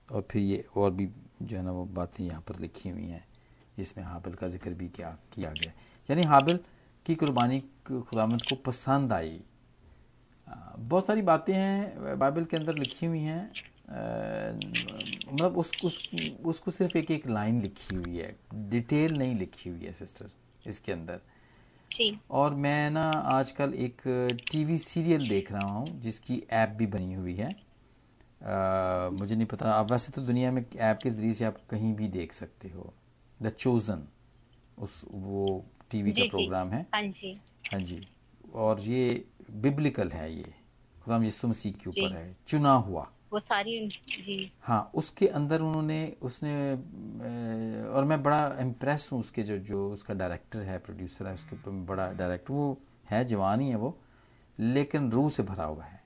और 0.08 0.26
फिर 0.30 0.42
ये 0.42 0.64
और 0.76 0.90
भी 0.90 1.08
जो 1.42 1.56
है 1.56 1.62
ना 1.62 1.72
वो 1.72 1.84
बातें 1.94 2.24
यहाँ 2.24 2.40
पर 2.40 2.58
लिखी 2.60 2.88
हुई 2.88 3.06
हैं 3.06 3.24
जिसमें 3.76 4.04
हाबिल 4.04 4.34
का 4.34 4.48
ज़िक्र 4.48 4.70
भी 4.70 4.88
किया 4.88 5.16
किया 5.34 5.50
गया। 5.52 5.72
यानी 6.08 6.22
हाबिल 6.24 6.58
की 7.06 7.14
कुर्बानी 7.14 7.60
खुदामद 7.86 8.42
को 8.42 8.56
पसंद 8.62 9.12
आई। 9.12 9.40
बहुत 10.78 11.06
सारी 11.06 11.22
बातें 11.22 11.52
हैं 11.54 12.18
बाइबल 12.18 12.44
के 12.44 12.56
अंदर 12.56 12.74
लिखी 12.74 13.06
हुई 13.06 13.20
हैं 13.20 13.42
मतलब 15.32 15.56
उस, 15.58 15.74
उस 15.84 16.00
उसको 16.44 16.70
सिर्फ़ 16.70 16.96
एक 16.98 17.10
एक 17.10 17.26
लाइन 17.28 17.60
लिखी 17.62 17.94
हुई 17.94 18.16
है 18.16 18.34
डिटेल 18.70 19.12
नहीं 19.18 19.34
लिखी 19.34 19.70
हुई 19.70 19.84
है 19.84 19.92
सिस्टर 19.92 20.30
इसके 20.66 20.92
अंदर। 20.92 21.20
जी। 21.90 22.16
और 22.30 22.54
मैं 22.54 22.90
ना 22.90 23.04
आजकल 23.28 23.74
एक 23.74 24.02
टीवी 24.50 24.78
सीरियल 24.78 25.26
देख 25.28 25.50
रहा 25.52 25.64
हूँ 25.64 26.00
जिसकी 26.00 26.42
ऐप 26.52 26.68
भी 26.68 26.86
बनी 26.86 27.14
हुई 27.14 27.34
है। 27.34 27.50
आ, 27.50 29.10
मुझे 29.10 29.34
नहीं 29.36 29.46
पता 29.46 29.72
आप 29.72 29.90
वैसे 29.90 30.12
तो 30.12 30.22
दुनिया 30.22 30.52
में 30.52 30.64
ऐप 30.64 31.00
के 31.02 31.10
ज़रिए 31.10 31.32
से 31.32 31.44
आप 31.44 31.56
कहीं 31.70 31.92
भी 31.94 32.08
देख 32.08 32.32
सकते 32.32 32.68
हो। 32.68 32.92
द 33.40 33.48
चोज़न 33.48 34.06
उस 34.78 35.00
वो 35.12 35.64
टीवी 35.90 36.12
का 36.12 36.24
प्रोग्राम 36.24 36.70
है। 36.70 36.86
हाँ 36.94 37.02
जी। 37.02 37.38
हाँ 37.72 37.80
जी। 37.80 38.00
और 38.54 38.80
ये 38.80 39.24
बिब्लिकल 39.52 40.08
है 40.08 40.32
ये। 40.34 40.54
खुदाम 41.04 41.22
यीशु 41.24 41.48
मसीह 41.48 41.72
के 41.72 41.90
ऊपर 41.90 42.12
है। 42.16 42.36
चुना 42.46 42.72
हुआ। 42.72 43.06
वो 43.32 43.38
सारी 43.40 43.78
जी। 43.88 44.50
हाँ 44.62 44.90
उसके 44.94 45.26
अंदर 45.28 45.60
उन्होंने 45.60 46.00
उसने 46.22 46.52
और 47.90 48.04
मैं 48.04 48.22
बड़ा 48.22 48.56
इम्प्रेस 48.60 49.08
हूँ 49.12 49.18
उसके 49.20 49.42
जो 49.42 49.58
जो 49.58 49.90
उसका 49.90 50.14
डायरेक्टर 50.14 50.62
है 50.62 50.78
प्रोड्यूसर 50.78 51.26
है 51.26 51.34
उसके 51.34 51.56
ऊपर 51.56 51.70
बड़ा 51.86 52.10
डायरेक्टर 52.12 52.52
वो 52.54 52.76
है 53.10 53.24
जवान 53.24 53.60
ही 53.60 53.68
है 53.68 53.76
वो 53.76 53.96
लेकिन 54.58 55.10
रूह 55.10 55.28
से 55.30 55.42
भरा 55.42 55.64
हुआ 55.64 55.84
है। 55.84 56.02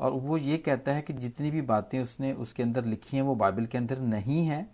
और 0.00 0.12
वो 0.12 0.36
ये 0.38 0.56
कहता 0.58 0.92
है 0.92 1.02
कि 1.02 1.12
जितनी 1.12 1.50
भी 1.50 1.60
बातें 1.62 2.00
उसने 2.00 2.32
उसके 2.32 2.62
अंदर 2.62 2.84
लिखी 2.84 3.16
हैं 3.16 3.24
वो 3.24 3.34
बाइबल 3.34 3.66
के 3.66 3.78
अंदर 3.78 4.00
नहीं 4.00 4.44
है 4.46 4.66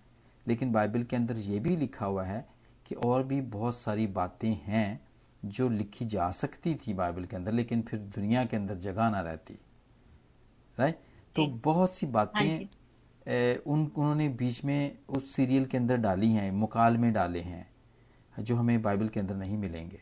लेकिन 0.47 0.73
बाइबल 0.73 1.02
के 1.02 1.16
अंदर 1.16 1.37
ये 1.38 1.59
भी 1.61 1.76
लिखा 1.76 2.07
हुआ 2.07 2.25
है 2.25 2.45
कि 2.87 2.95
और 2.95 3.23
भी 3.23 3.40
बहुत 3.40 3.76
सारी 3.76 4.07
बातें 4.07 4.52
हैं 4.64 5.00
जो 5.44 5.68
लिखी 5.68 6.04
जा 6.06 6.30
सकती 6.30 6.75
थी 6.76 6.94
बाइबल 6.94 7.25
के 7.25 7.37
अंदर 7.37 7.52
लेकिन 7.52 7.82
फिर 7.82 8.00
दुनिया 8.14 8.44
के 8.44 8.56
अंदर 8.56 8.75
जगह 8.78 9.11
ना 9.11 9.20
रहती। 9.20 9.58
राइट 10.78 10.99
तो 11.37 11.46
बहुत 11.64 11.94
सी 11.94 12.06
हाँ 12.06 12.12
बातें 12.12 13.61
उन 13.62 13.80
उन्होंने 13.87 14.28
बीच 14.28 14.64
में 14.64 14.99
उस 15.08 15.34
सीरियल 15.34 15.64
के 15.66 15.76
अंदर 15.76 15.96
डाली 15.96 16.30
हैं 16.32 16.50
मुकाल 16.52 16.96
में 16.96 17.12
डाले 17.12 17.40
हैं 17.40 17.66
जो 18.38 18.56
हमें 18.56 18.80
बाइबल 18.82 19.08
के 19.08 19.20
अंदर 19.20 19.34
नहीं 19.37 19.56
मिलेंगे। 19.58 20.00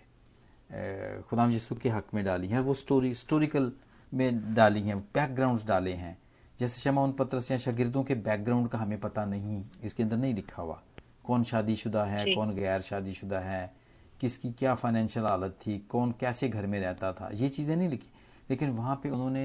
खुदाम 1.23 1.51
यीशु 1.51 1.75
के 1.75 1.89
हक 1.89 2.15
में 2.15 2.25
डाली 2.25 2.49
हैं 2.49 2.61
वो 2.61 2.75
स्टोरी 2.75 3.09
हिस्टोरिकल 3.09 3.73
में 4.13 4.55
डाली 4.55 4.81
हैं 4.83 4.99
बैकग्राउंड्स 4.99 5.67
डाले 5.67 5.93
हैं। 5.95 6.17
जैसे 6.59 6.81
शमा 6.81 7.03
उन 7.03 7.13
पत्रस 7.13 7.51
या 7.51 7.57
शागिर्दों 7.59 8.03
के 8.05 8.15
बैकग्राउंड 8.17 8.69
का 8.69 8.79
हमें 8.79 8.99
पता 9.01 9.25
नहीं 9.25 9.65
इसके 9.85 10.03
अंदर 10.03 10.17
नहीं 10.17 10.35
लिखा 10.35 10.63
हुआ। 10.63 10.81
कौन 11.25 11.45
शादीशुदा 11.45 12.05
है 12.05 12.35
कौन 12.35 12.55
गैर 12.55 12.81
शादीशुदा 12.81 13.39
है 13.41 13.73
किसकी 14.21 14.53
क्या 14.53 14.75
फाइनेंशियल 14.75 15.27
हालत 15.27 15.59
थी 15.67 15.79
कौन 15.89 16.13
कैसे 16.21 16.49
घर 16.49 16.67
में 16.67 16.79
रहता 16.81 17.13
था 17.13 17.31
ये 17.35 17.49
चीज़ें 17.49 17.77
नहीं 17.77 17.89
लिखी। 17.89 18.09
लेकिन 18.51 18.71
वहाँ 18.71 18.97
पे 19.03 19.11
उन्होंने 19.11 19.45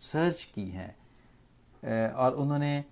सर्च 0.00 0.44
की 0.54 0.68
है 0.70 0.88
और 2.12 2.34
उन्होंने 2.34 2.84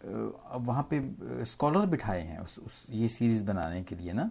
वहाँ 0.00 0.86
पे 0.90 1.00
स्कॉलर 1.44 1.86
बिठाए 1.86 2.22
हैं 2.22 2.38
उस, 2.40 2.58
उस 2.58 2.86
ये 2.90 3.08
सीरीज़ 3.08 3.44
बनाने 3.44 3.82
के 3.82 3.94
लिए 3.96 4.12
ना। 4.12 4.30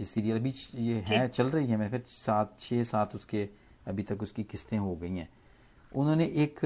ये 0.00 0.04
सीरियल 0.06 0.36
अभी 0.36 0.52
ये 0.76 1.00
है 1.06 1.26
चल 1.28 1.50
रही 1.50 1.66
है 1.66 1.76
मेरे 1.76 1.90
ख्याल 1.90 2.02
सात 2.06 2.56
छः 2.58 2.82
सात 2.84 3.14
उसके 3.14 3.48
अभी 3.88 4.02
तक 4.02 4.22
उसकी 4.22 4.42
किस्तें 4.44 4.78
हो 4.78 4.94
गई 4.96 5.16
हैं। 5.16 5.28
उन्होंने 5.92 6.24
एक 6.44 6.64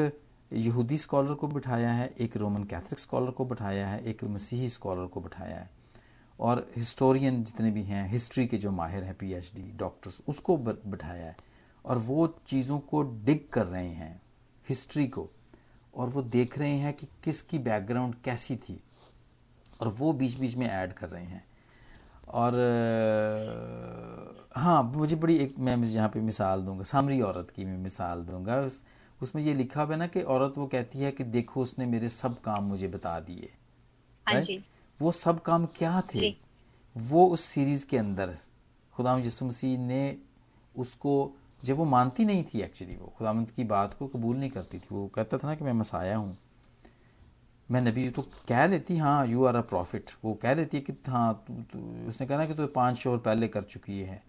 यहूदी 0.52 0.98
स्कॉलर 0.98 1.34
को 1.34 1.48
बिठाया 1.48 1.92
है 1.92 2.12
एक 2.20 2.36
रोमन 2.36 2.64
कैथलिक 2.64 2.98
स्कॉलर 2.98 3.30
को 3.30 3.44
बिठाया 3.44 3.88
है 3.88 4.02
एक 4.04 4.24
मसीही 4.24 4.68
स्कॉलर 4.68 5.06
को 5.06 5.20
बिठाया 5.20 5.56
है। 5.56 5.70
और 6.44 6.66
हिस्टोरियन 6.76 7.42
जितने 7.44 7.70
भी 7.70 7.82
हैं 7.82 8.08
हिस्ट्री 8.08 8.46
के 8.46 8.56
जो 8.56 8.70
माहिर 8.70 9.04
हैं 9.04 9.14
पीएचडी 9.14 9.70
डॉक्टर्स 9.76 10.20
उसको 10.28 10.56
बिठाया 10.56 11.26
है। 11.26 11.36
और 11.84 11.98
वो 11.98 12.26
चीज़ों 12.46 12.78
को 12.78 13.02
डिग 13.02 13.48
कर 13.52 13.66
रहे 13.66 13.88
हैं 13.88 14.20
हिस्ट्री 14.68 15.06
को। 15.08 15.28
और 15.94 16.08
वो 16.08 16.22
देख 16.22 16.58
रहे 16.58 16.76
हैं 16.76 16.92
कि 16.92 17.06
किसकी 17.24 17.58
बैकग्राउंड 17.58 18.14
कैसी 18.24 18.56
थी। 18.56 18.80
और 19.80 19.88
वो 19.88 20.12
बीच 20.12 20.34
बीच 20.34 20.54
में 20.56 20.66
ऐड 20.66 20.92
कर 20.92 21.08
रहे 21.08 21.24
हैं। 21.24 21.44
और 22.28 22.52
हाँ 24.56 24.82
मुझे 24.82 25.16
बड़ी 25.16 25.36
एक 25.36 25.58
मैं 25.58 25.76
यहाँ 25.76 26.08
पे 26.08 26.20
मिसाल 26.20 26.62
दूँगा 26.62 26.82
सामरी 26.82 27.20
औरत 27.20 27.50
की 27.50 27.64
मैं 27.64 27.76
मिसाल 27.78 28.22
दूँगा। 28.22 28.60
उस 28.60 28.82
उसमें 29.22 29.42
ये 29.42 29.54
लिखा 29.54 29.82
हुआ 29.82 29.92
है 29.92 29.98
ना 29.98 30.06
कि 30.06 30.22
औरत 30.22 30.54
वो 30.58 30.66
कहती 30.66 30.98
है 30.98 31.10
कि 31.12 31.24
देखो 31.24 31.62
उसने 31.62 31.86
मेरे 31.86 32.08
सब 32.08 32.40
काम 32.40 32.64
मुझे 32.64 32.88
बता 32.88 33.18
दिए। 33.20 33.52
हाँ 34.26 34.40
वो 35.00 35.12
सब 35.12 35.42
काम 35.42 35.66
क्या 35.76 36.02
थे? 36.14 36.34
वो 36.96 37.26
उस 37.26 37.44
सीरीज़ 37.44 37.86
के 37.86 37.98
अंदर 37.98 38.36
खुदाम 38.94 39.20
यसु 39.20 39.44
मसीह 39.44 39.78
ने 39.78 40.16
उसको 40.74 41.14
जब 41.64 41.76
वो 41.76 41.84
मानती 41.84 42.24
नहीं 42.24 42.44
थी 42.44 42.60
एक्चुअली 42.60 42.96
वो 42.96 43.12
खुदामंद 43.18 43.50
की 43.50 43.64
बात 43.64 43.94
को 43.94 44.06
कबूल 44.06 44.36
नहीं 44.36 44.50
करती 44.50 44.78
थी 44.78 44.88
वो 44.90 45.06
कहता 45.14 45.38
था 45.38 45.48
ना 45.48 45.54
कि 45.54 45.64
मैं 45.64 45.72
मसाया 45.72 46.16
हूँ। 46.16 46.36
मैं 47.68 47.80
नबी 47.80 48.08
तो 48.10 48.22
कह 48.48 48.66
लेती 48.66 48.96
हाँ 48.96 49.26
यू 49.26 49.44
आर 49.44 49.56
अ 49.56 49.60
प्रॉफिट 49.60 50.10
वो 50.24 50.34
कह 50.34 50.54
लेती 50.54 50.76
है 50.76 50.82
कि 50.82 50.92
हाँ 51.08 51.44
तु, 51.46 51.52
तु, 51.54 51.78
उसने 52.08 52.26
कहा 52.26 52.38
ना 52.38 52.46
कि 52.46 52.54
तू 52.54 52.66
तो 52.66 52.72
पाँच 52.72 52.96
शोहर 52.96 53.18
पहले 53.18 53.48
कर 53.48 53.62
चुकी 53.62 54.00
है। 54.00 54.22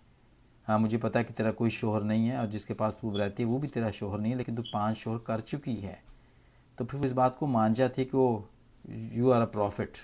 हाँ 0.68 0.78
मुझे 0.80 0.98
पता 0.98 1.20
है 1.20 1.26
कि 1.26 1.34
तेरा 1.34 1.52
कोई 1.52 1.70
शोहर 1.70 2.04
नहीं 2.04 2.28
है 2.28 2.38
और 2.38 2.48
जिसके 2.48 2.74
पास 2.74 2.98
तू 3.02 3.16
रहती 3.18 3.44
है 3.44 3.50
वो 3.50 3.58
भी 3.60 3.68
तेरा 3.68 3.92
शोहर 3.92 4.20
नहीं 4.20 4.32
है 4.32 4.38
लेकिन 4.38 4.56
तू 4.56 4.64
पाँच 4.74 4.98
शोहर 4.98 5.18
कर 5.18 5.40
चुकी 5.40 5.76
है। 5.76 6.02
तो 6.78 6.86
फिर 6.86 7.00
वो 7.00 7.06
इस 7.06 7.12
बात 7.12 7.38
को 7.38 7.48
मान 7.48 7.74
जाती 7.74 8.02
है 8.02 8.06
कि 8.06 8.18
वो 8.18 8.50
यू 8.90 9.32
आर 9.32 9.42
अ 9.42 9.46
प्रॉफिट 9.46 9.98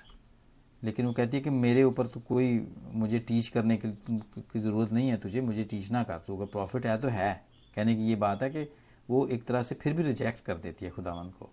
लेकिन 0.84 1.06
वो 1.06 1.14
कहती 1.14 1.38
है 1.38 1.44
कि 1.44 1.50
मेरे 1.50 1.84
ऊपर 1.84 2.08
तो 2.08 2.20
कोई 2.20 2.76
मुझे 2.94 3.20
टीच 3.20 3.48
करने 3.48 3.80
की, 3.86 4.60
ज़रूरत 4.60 4.92
नहीं 4.92 5.10
है 5.10 5.18
तुझे 5.18 5.42
मुझे 5.42 5.64
टीच 5.64 5.92
ना 5.92 6.04
कर। 6.04 6.18
तू 6.18 6.36
अगर 6.38 6.46
प्रॉफिट 6.46 6.86
है 6.86 6.98
तो 6.98 7.08
है। 7.08 7.46
कहने 7.76 7.96
की 7.96 8.02
ये 8.02 8.16
बात 8.16 8.44
है 8.44 8.50
कि 8.50 8.74
वो 9.10 9.28
एक 9.28 9.46
तरह 9.46 9.64
से 9.64 9.76
फिर 9.76 9.94
भी 9.94 10.04
रिजेक्ट 10.04 10.44
कर 10.44 10.58
देती 10.58 10.86
है 10.86 10.92
खुदावंत 10.92 11.34
को। 11.40 11.50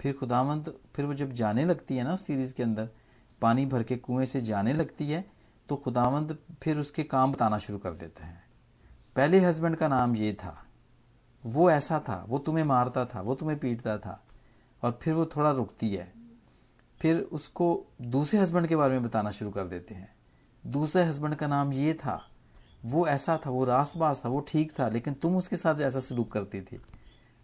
फिर 0.00 0.12
खुदावंत 0.12 0.78
फिर 0.94 1.04
वो 1.04 1.14
जब 1.14 1.32
जाने 1.32 1.64
लगती 1.64 1.96
है 1.96 2.04
ना 2.04 2.12
उस 2.12 2.26
सीरीज़ 2.26 2.54
के 2.54 2.62
अंदर 2.62 2.88
पानी 3.40 3.66
भर 3.66 3.82
के 3.82 3.96
कुएँ 3.96 4.26
से 4.26 4.40
जाने 4.40 4.72
लगती 4.72 5.06
है 5.10 5.24
तो 5.68 5.76
खुदावंत 5.76 6.38
फिर 6.62 6.78
उसके 6.78 7.02
काम 7.04 7.32
बताना 7.32 7.58
शुरू 7.58 7.78
कर 7.78 7.92
देता 7.92 8.26
है। 8.26 8.42
पहले 9.16 9.38
हस्बैंड 9.40 9.76
का 9.76 9.88
नाम 9.88 10.16
ये 10.16 10.32
था। 10.32 10.66
वो 11.46 11.70
ऐसा 11.70 11.98
था। 12.08 12.24
वो 12.28 12.38
तुम्हें 12.38 12.64
मारता 12.64 13.04
था 13.04 13.20
वो 13.20 13.34
तुम्हें 13.34 13.58
पीटता 13.58 13.98
था। 13.98 14.24
और 14.82 14.98
फिर 15.02 15.14
वो 15.14 15.26
थोड़ा 15.26 15.50
रुकती 15.50 15.94
है। 15.94 16.12
फिर 17.04 17.18
उसको 17.32 17.66
दूसरे 18.02 18.38
हस्बैंड 18.40 18.66
के 18.66 18.76
बारे 18.76 18.92
में 18.92 19.02
बताना 19.02 19.30
शुरू 19.30 19.50
कर 19.50 19.64
देते 19.64 19.94
हैं। 19.94 20.08
दूसरे 20.64 21.02
हस्बैंड 21.02 21.34
का 21.34 21.46
नाम 21.46 21.72
ये 21.72 21.94
था 21.94 22.20
वो 22.84 23.06
ऐसा 23.06 23.36
था 23.36 23.50
वो 23.50 23.64
रास्तबाज 23.64 24.24
था 24.24 24.28
वो 24.28 24.38
ठीक 24.40 24.72
था 24.78 24.88
लेकिन 24.88 25.14
तुम 25.14 25.36
उसके 25.36 25.56
साथ 25.56 25.80
ऐसा 25.80 26.00
सलूक 26.00 26.30
करती 26.32 26.60
थी। 26.60 26.80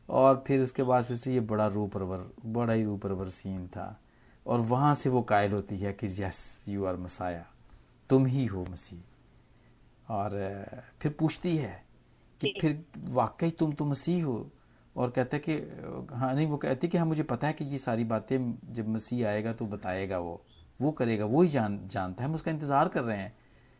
और 0.08 0.42
फिर 0.46 0.62
उसके 0.62 0.82
बाद 0.82 1.04
सिस्टर 1.04 1.30
ये 1.30 1.40
बड़ा 1.40 1.66
रूपरवर 1.66 2.24
बड़ा 2.46 2.72
ही 2.72 2.84
रूपरवर 2.84 3.28
सीन 3.28 3.66
था। 3.68 4.00
और 4.46 4.60
वहाँ 4.60 4.94
से 4.94 5.10
वो 5.10 5.22
कायल 5.22 5.52
होती 5.52 5.78
है 5.78 5.92
कि 5.92 6.06
यस 6.22 6.64
यू 6.68 6.84
आर 6.84 6.96
मसाया 6.96 7.44
तुम 8.10 8.26
ही 8.26 8.46
हो 8.46 8.64
मसीह. 8.70 10.12
और 10.12 10.64
फिर 11.00 11.12
पूछती 11.12 11.56
है 11.56 11.82
कि 12.40 12.54
फिर 12.60 12.84
वाकई 13.10 13.50
तुम 13.50 13.72
तो 13.72 13.84
मसीह 13.84 14.24
हो? 14.24 14.50
और 14.96 15.10
कहता 15.10 15.36
है 15.36 15.42
कि 15.48 15.52
हाँ 16.14 16.34
नहीं, 16.34 16.46
वो 16.46 16.56
कहती 16.56 16.88
कि 16.88 16.98
हाँ 16.98 17.06
मुझे 17.06 17.22
पता 17.22 17.46
है 17.46 17.52
कि 17.52 17.64
ये 17.64 17.78
सारी 17.78 18.04
बातें 18.04 18.54
जब 18.72 18.88
मसीह 18.88 19.28
आएगा 19.28 19.52
तो 19.52 19.66
बताएगा 19.66 20.18
वो 20.18 20.40
वो 20.80 20.90
करेगा, 20.90 21.24
वो 21.24 21.42
ही 21.42 21.48
जान, 21.48 21.78
जानता 21.86 22.22
है, 22.22 22.28
हम 22.28 22.34
उसका 22.34 22.50
इंतज़ार 22.50 22.88
कर 22.88 23.02
रहे 23.02 23.16
हैं। 23.16 23.32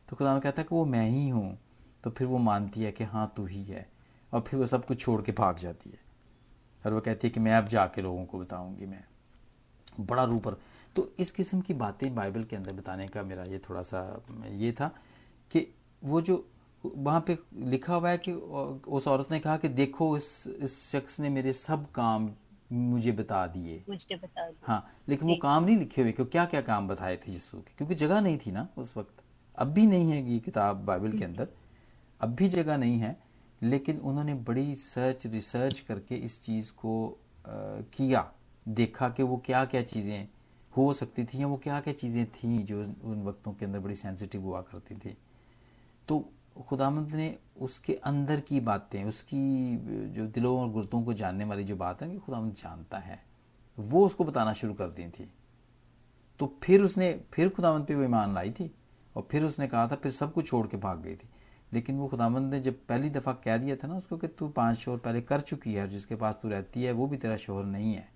तो 0.09 0.17
खुदा 0.17 0.39
कहता 0.39 0.63
है 0.63 0.67
कि 0.69 0.75
वो 0.75 0.85
मैं 0.85 1.09
ही 1.09 1.29
हूँ। 1.29 1.59
तो 2.05 2.11
फिर 2.11 2.27
वो 2.27 2.39
मानती 2.39 2.83
है 2.83 2.91
कि 2.93 3.05
हाँ 3.05 3.33
तू 3.37 3.45
ही 3.47 3.63
है। 3.65 3.87
और 4.33 4.41
फिर 4.41 4.61
वो 4.61 4.67
सब 4.67 4.85
कुछ 4.87 5.01
छोड़ 5.01 5.21
के 5.23 5.33
भाग 5.33 5.57
जाती 5.57 5.91
है। 5.91 5.99
और 6.85 6.93
वो 6.93 7.01
कहती 7.01 7.27
है 7.27 7.31
कि 7.31 7.41
मैं 7.41 7.55
अब 7.55 7.69
जाके 7.69 8.03
लोगों 8.03 8.25
को 8.25 8.39
बताऊँगी 8.39 8.87
मैं। 8.87 9.05
बड़ा 10.01 10.25
रूपर 10.25 10.57
तो 10.97 11.11
इस 11.19 11.31
किस्म 11.31 11.61
की 11.61 11.75
बातें 11.75 12.15
बाइबल 12.15 12.45
के 12.45 12.57
अंदर 12.57 12.73
बताने 12.73 13.07
का 13.09 13.23
मेरा 13.23 13.45
ये 13.45 13.59
थोड़ा 13.59 13.83
सा, 13.83 14.23
ये 14.49 14.73
था 14.73 14.89
कि 15.51 15.67
वो 16.03 16.21
जो 16.21 16.45
वहाँ 16.85 17.25
पे 17.27 17.37
लिखा 17.71 17.95
हुआ 17.95 18.11
है 18.11 18.19
कि 18.19 18.33
उस 18.33 19.09
औरत 19.09 19.31
ने 19.31 19.39
कहा 19.41 19.57
कि 19.57 19.69
देखो 19.69 20.17
इस 20.17 20.47
इस 20.61 20.79
शख्स 20.91 21.19
ने 21.21 21.29
मेरे 21.29 21.53
सब 21.53 21.91
काम 21.93 22.31
मुझे 22.71 23.13
बता 23.13 23.47
दिए। 23.47 23.83
मुझे 23.89 24.17
बता 24.17 24.47
दिए। 24.47 24.57
हाँ 24.63 24.93
लेकिन 25.09 25.29
वो 25.29 25.35
काम 25.43 25.65
नहीं 25.65 25.77
लिखे 25.77 26.03
हुए 26.03 26.13
कि 26.13 26.25
क्या 26.25 26.45
क्या 26.45 26.61
काम 26.61 26.89
बताए 26.89 27.17
थे 27.17 27.33
यीशु 27.33 27.59
के 27.59 27.73
क्योंकि 27.79 27.95
जगह 27.95 28.21
नहीं 28.21 28.39
थी 28.39 28.53
ना 28.53 28.67
उस 28.79 28.97
वक्त। 28.97 29.23
अब 29.59 29.69
भी 29.69 29.87
नहीं 29.87 30.11
है 30.11 30.23
ये 30.31 30.39
किताब 30.39 30.85
बाइबल 30.87 31.19
के 31.19 31.25
अंदर। 31.25 31.49
अब 32.21 32.35
भी 32.35 32.49
जगह 32.49 32.77
नहीं 32.77 32.99
है 32.99 33.17
लेकिन 33.63 33.99
उन्होंने 34.01 34.35
बड़ी 34.35 34.75
सर्च 34.75 35.27
रिसर्च 35.27 35.81
करके 35.81 36.15
इस 36.17 36.43
चीज़ 36.43 36.73
को 36.73 37.09
आ, 37.09 37.53
किया। 37.97 38.31
देखा 38.67 39.09
कि 39.09 39.23
वो 39.23 39.37
क्या 39.47 39.65
क्या 39.65 39.83
चीज़ें 39.83 40.29
हो 40.73 40.93
सकती 40.93 41.25
थी 41.25 41.41
या 41.43 41.47
वो 41.47 41.57
क्या 41.57 41.81
क्या 41.81 41.93
चीज़ें 41.93 42.27
थी 42.27 42.59
जो 42.63 42.81
उन 42.81 43.23
वक्तों 43.25 43.53
के 43.53 43.65
अंदर 43.65 43.79
बड़ी 43.79 43.95
सेंसिटिव 43.95 44.43
हुआ 44.43 44.61
करती 44.63 44.95
थी। 44.95 45.17
तो 46.09 46.25
खुदामंद 46.63 47.15
ने 47.15 47.39
उसके 47.61 47.95
अंदर 47.95 48.41
की 48.41 48.61
बातें, 48.61 49.05
उसकी, 49.05 49.77
जो 50.07 50.27
दिलों 50.27 50.61
और 50.61 50.71
गुर्दों 50.71 51.03
को 51.03 51.13
जानने 51.13 51.45
वाली 51.45 51.65
जो 51.65 51.77
बात 51.77 52.03
है, 52.03 52.11
कि 52.11 52.19
खुदामंद 52.19 52.53
जानता 52.53 52.99
है, 52.99 53.25
वो 53.79 54.07
उसको 54.07 54.25
बताना 54.25 54.53
शुरू 54.53 54.75
कर 54.75 54.89
दी 54.89 55.09
थी। 55.09 55.33
तो 56.39 56.59
फिर 56.63 56.83
उसने, 56.83 57.21
फिर 57.33 57.49
खुदामंद 57.49 57.87
पे 57.87 57.95
वो 57.95 58.05
ईमान 58.05 58.35
लाई 58.35 58.51
थी, 58.51 58.75
और 59.17 59.29
फिर 59.31 59.45
उसने 59.45 59.69
कहा 59.69 59.89
था, 59.89 59.95
फिर 59.95 60.13
सब 60.13 60.33
कुछ 60.33 60.47
छोड़ 60.47 60.67
के 60.67 60.77
भाग 60.77 61.03
गई 61.03 61.15
थी। 61.15 61.29
लेकिन 61.73 61.97
वो 61.97 62.09
खुदामंद 62.09 62.55
ने 62.55 62.61
जब 62.61 62.87
पहली 62.87 63.11
दफ़ा 63.11 63.33
कह 63.33 63.57
दिया 63.57 63.77
था 63.77 63.89
ना 63.89 63.97
उसको 63.97 64.17
कि 64.17 64.29
तू 64.29 64.49
पाँच 64.49 64.77
शोर 64.77 64.99
पहले 64.99 65.21
कर 65.21 65.41
चुकी 65.41 65.75
है 65.75 65.83
और 65.83 65.89
जिसके 65.89 66.17
पास 66.17 66.39
तू 66.43 66.49
रहती 66.49 66.83
है, 66.83 66.93
वो 66.93 67.07
भी 67.07 67.17
तेरा 67.17 67.37
शोहर 67.37 67.65
नहीं 67.65 67.95
है 67.95 68.09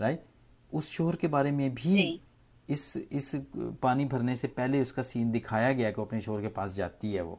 राइट 0.00 0.24
उस 0.72 0.88
शोहर 0.88 1.16
के 1.16 1.28
बारे 1.28 1.50
में 1.50 1.74
भी 1.74 2.20
इस 2.68 2.96
इस 2.96 3.30
पानी 3.82 4.04
भरने 4.04 4.36
से 4.36 4.48
पहले 4.48 4.80
उसका 4.82 5.02
सीन 5.02 5.30
दिखाया 5.32 5.72
गया 5.72 5.90
कि 5.90 6.02
अपने 6.02 6.20
शोर 6.20 6.40
के 6.40 6.48
पास 6.48 6.74
जाती 6.74 7.12
है 7.12 7.22
वो। 7.22 7.38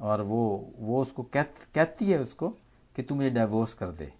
और 0.00 0.22
वो 0.22 0.74
वो 0.78 1.00
उसको 1.02 1.22
कह, 1.24 1.42
कहती 1.42 2.10
है 2.10 2.18
उसको 2.20 2.48
कि 2.96 3.02
तू 3.02 3.14
मुझे 3.14 3.30
डाइवोर्स 3.30 3.74
कर 3.74 3.88
दे। 3.88 4.12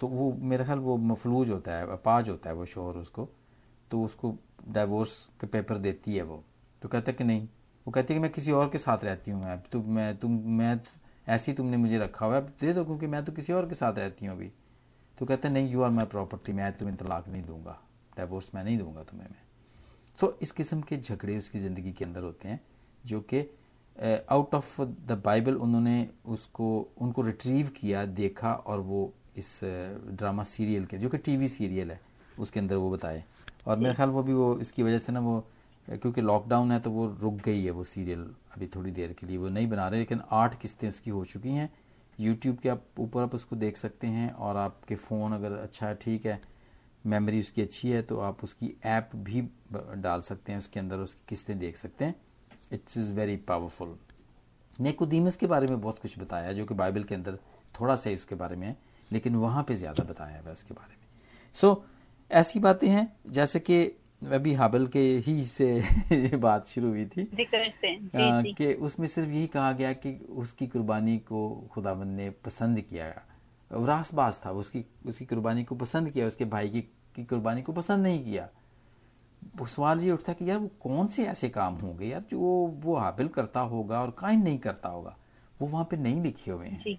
तो 0.00 0.06
वो 0.08 0.32
मेरा 0.42 0.64
ख्याल 0.64 0.78
वो 0.78 0.96
मफलूज 0.96 1.50
होता 1.50 1.72
है 1.72 1.86
अपाज 1.92 2.28
होता 2.28 2.50
है 2.50 2.56
वो 2.56 2.64
शोहर 2.66 2.96
उसको। 2.96 3.28
तो 3.90 4.02
उसको 4.02 4.34
डाइवोर्स 4.68 5.18
के 5.40 5.46
पेपर 5.46 5.78
देती 5.78 6.16
है 6.16 6.22
वो। 6.22 6.42
तो 6.82 6.88
कहता 6.88 7.10
है 7.10 7.16
कि 7.16 7.24
नहीं 7.24 7.48
वो 7.86 7.92
कहती 7.92 8.14
है 8.14 8.18
कि 8.18 8.22
मैं 8.22 8.30
किसी 8.32 8.52
और 8.52 8.68
के 8.68 8.78
साथ 8.78 9.04
रहती 9.04 9.30
हूँ 9.30 9.42
मैं 9.44 9.60
तो 9.62 9.82
मैं 9.82 10.16
तुम 10.18 10.38
मैं 10.58 10.80
ऐसी 11.28 11.52
तुमने 11.52 11.76
मुझे 11.76 11.98
रखा 11.98 12.26
हुआ 12.26 12.36
है 12.36 12.42
दे 12.60 12.72
दो 12.72 12.84
क्योंकि 12.84 13.06
मैं 13.06 13.24
तो 13.24 13.32
किसी 13.32 13.52
और 13.52 13.68
के 13.68 13.74
साथ 13.74 13.98
रहती 13.98 14.26
हूँ 14.26 14.36
अभी। 14.36 14.50
तो 15.18 15.26
कहते 15.26 15.48
हैं 15.48 15.52
नहीं 15.54 15.70
यू 15.72 15.82
आर 15.82 15.90
माई 15.90 16.06
प्रॉपर्टी 16.06 16.52
मैं 16.52 16.72
तुम्हें 16.72 16.96
तलाक 16.96 17.28
नहीं 17.28 17.42
दूँगा। 17.42 17.78
डाइवोर्स 18.16 18.50
मैं 18.54 18.64
नहीं 18.64 18.78
दूँगा 18.78 19.02
तुम्हें 19.02 19.28
मैं। 19.28 19.42
सो 20.18 20.26
so, 20.26 20.32
इस 20.42 20.52
किस्म 20.52 20.80
के 20.80 20.96
झगड़े 20.96 21.36
उसकी 21.38 21.60
ज़िंदगी 21.60 21.92
के 21.92 22.04
अंदर 22.04 22.22
होते 22.22 22.48
हैं 22.48 22.60
जो 23.04 23.20
कि 23.32 23.40
आउट 24.30 24.54
ऑफ़ 24.54 24.80
द 24.82 25.20
बाइबल 25.24 25.54
उन्होंने 25.56 26.08
उसको 26.26 26.66
उनको 27.00 27.22
रिट्रीव 27.22 27.68
किया 27.76 28.04
देखा 28.06 28.52
और 28.52 28.80
वो 28.80 29.12
इस 29.38 29.58
ड्रामा 29.62 30.42
सीरियल 30.42 30.84
के 30.84 30.98
जो 30.98 31.08
कि 31.08 31.18
टीवी 31.18 31.48
सीरियल 31.48 31.90
है 31.90 32.00
उसके 32.38 32.60
अंदर 32.60 32.76
वो 32.76 32.90
बताए। 32.90 33.24
और 33.66 33.78
मेरे 33.78 33.94
ख्याल 33.94 34.08
वो 34.10 34.22
भी 34.22 34.32
वो 34.32 34.56
इसकी 34.60 34.82
वजह 34.82 34.98
से 34.98 35.12
ना 35.12 35.20
वो 35.20 35.38
क्योंकि 35.88 36.20
लॉकडाउन 36.20 36.72
है 36.72 36.78
तो 36.80 36.90
वो 36.90 37.06
रुक 37.20 37.34
गई 37.44 37.64
है 37.64 37.70
वो 37.70 37.84
सीरियल 37.84 38.20
अभी 38.56 38.66
थोड़ी 38.66 38.90
देर 38.90 39.12
के 39.12 39.26
लिए। 39.26 39.36
वो 39.36 39.48
नहीं 39.48 39.68
बना 39.68 39.88
रहे 39.88 40.00
लेकिन 40.00 40.20
आठ 40.32 40.60
किस्तें 40.60 40.88
उसकी 40.88 41.10
हो 41.10 41.24
चुकी 41.24 41.50
हैं। 41.50 41.70
यूट्यूब 42.18 42.56
के 42.56 42.68
आप 42.68 42.84
ऊपर 42.98 43.22
आप 43.22 43.34
उसको 43.34 43.56
देख 43.56 43.76
सकते 43.76 44.06
हैं 44.06 44.30
और 44.32 44.56
आपके 44.56 44.94
फ़ोन 44.96 45.32
अगर 45.32 45.52
अच्छा 45.52 45.86
है 45.86 45.94
ठीक 46.02 46.26
है 46.26 46.40
मेमोरी 47.06 47.40
उसकी 47.40 47.62
अच्छी 47.62 47.90
है 47.90 48.02
तो 48.02 48.18
आप 48.20 48.44
उसकी 48.44 48.76
ऐप 48.84 49.10
भी 49.14 49.40
डाल 49.96 50.20
सकते 50.20 50.52
हैं 50.52 50.58
उसके 50.58 50.80
अंदर 50.80 50.96
उसकी 50.96 51.20
किस्तें 51.28 51.58
देख 51.58 51.76
सकते 51.76 52.04
हैं। 52.04 52.14
It's 52.72 52.98
is 52.98 53.12
very 53.12 53.36
powerful 53.36 53.98
Nicodemus 54.80 55.36
के 55.36 55.46
बारे 55.46 55.66
में 55.66 55.80
बहुत 55.80 55.98
कुछ 55.98 56.18
बताया 56.18 56.52
जो 56.52 56.64
कि 56.64 56.74
बाइबल 56.74 57.02
के 57.02 57.14
अंदर 57.14 57.38
थोड़ा 57.80 57.96
सा 57.96 58.10
उसके 58.10 58.34
बारे 58.34 58.56
में 58.56 58.66
है 58.66 58.76
लेकिन 59.12 59.36
वहाँ 59.36 59.64
पे 59.68 59.74
ज़्यादा 59.74 60.04
बताया 60.04 60.36
है 60.36 60.52
उसके 60.52 60.74
बारे 60.74 60.94
में। 60.94 61.06
सो 61.54 61.74
so, 61.74 61.82
ऐसी 62.32 62.58
बातें 62.58 62.88
हैं 62.88 63.16
जैसे 63.26 63.60
कि 63.60 63.84
अभी 64.32 64.52
हाबल 64.54 64.86
के 64.86 64.98
ही 64.98 65.44
से 65.44 65.78
ये 66.12 66.36
बात 66.36 66.66
शुरू 66.66 66.88
हुई 66.88 67.06
थी। 67.06 67.28
जी। 68.42 68.52
कि 68.52 68.74
उसमें 68.74 69.06
सिर्फ़ 69.08 69.30
यही 69.30 69.46
कहा 69.46 69.72
गया 69.72 69.92
कि 69.92 70.26
उसकी 70.30 70.66
कुर्बानी 70.66 71.18
को 71.18 71.68
खुदाबंद 71.72 72.16
ने 72.16 72.30
पसंद 72.30 72.80
किया। 72.80 73.22
रासबाज 73.70 74.40
था 74.46 74.50
उसकी 74.52 74.84
उसकी 75.06 75.24
कुर्बानी 75.24 75.64
को 75.64 75.74
पसंद 75.74 76.10
किया 76.10 76.26
उसके 76.26 76.44
भाई 76.44 76.68
की, 76.68 76.80
की 76.80 77.24
कुर्बानी 77.24 77.62
को 77.62 77.72
पसंद 77.72 78.02
नहीं 78.02 78.24
किया। 78.24 78.48
वो 79.56 79.66
सवाल 79.66 80.00
ये 80.00 80.10
उठता 80.10 80.32
कि 80.32 80.50
यार 80.50 80.58
वो 80.58 80.68
कौन 80.80 81.06
से 81.06 81.24
ऐसे 81.26 81.48
काम 81.48 81.74
होंगे? 81.74 82.06
यार 82.06 82.20
जो 82.30 82.38
वो 82.84 82.96
हाबिल 82.96 83.28
करता 83.28 83.60
होगा 83.60 84.00
और 84.02 84.10
काइन 84.18 84.42
नहीं 84.42 84.58
करता 84.58 84.88
होगा 84.88 85.16
वो 85.60 85.66
वहाँ 85.68 85.84
पे 85.90 85.96
नहीं 85.96 86.22
लिखे 86.22 86.50
हुए 86.50 86.66
हैं। 86.66 86.98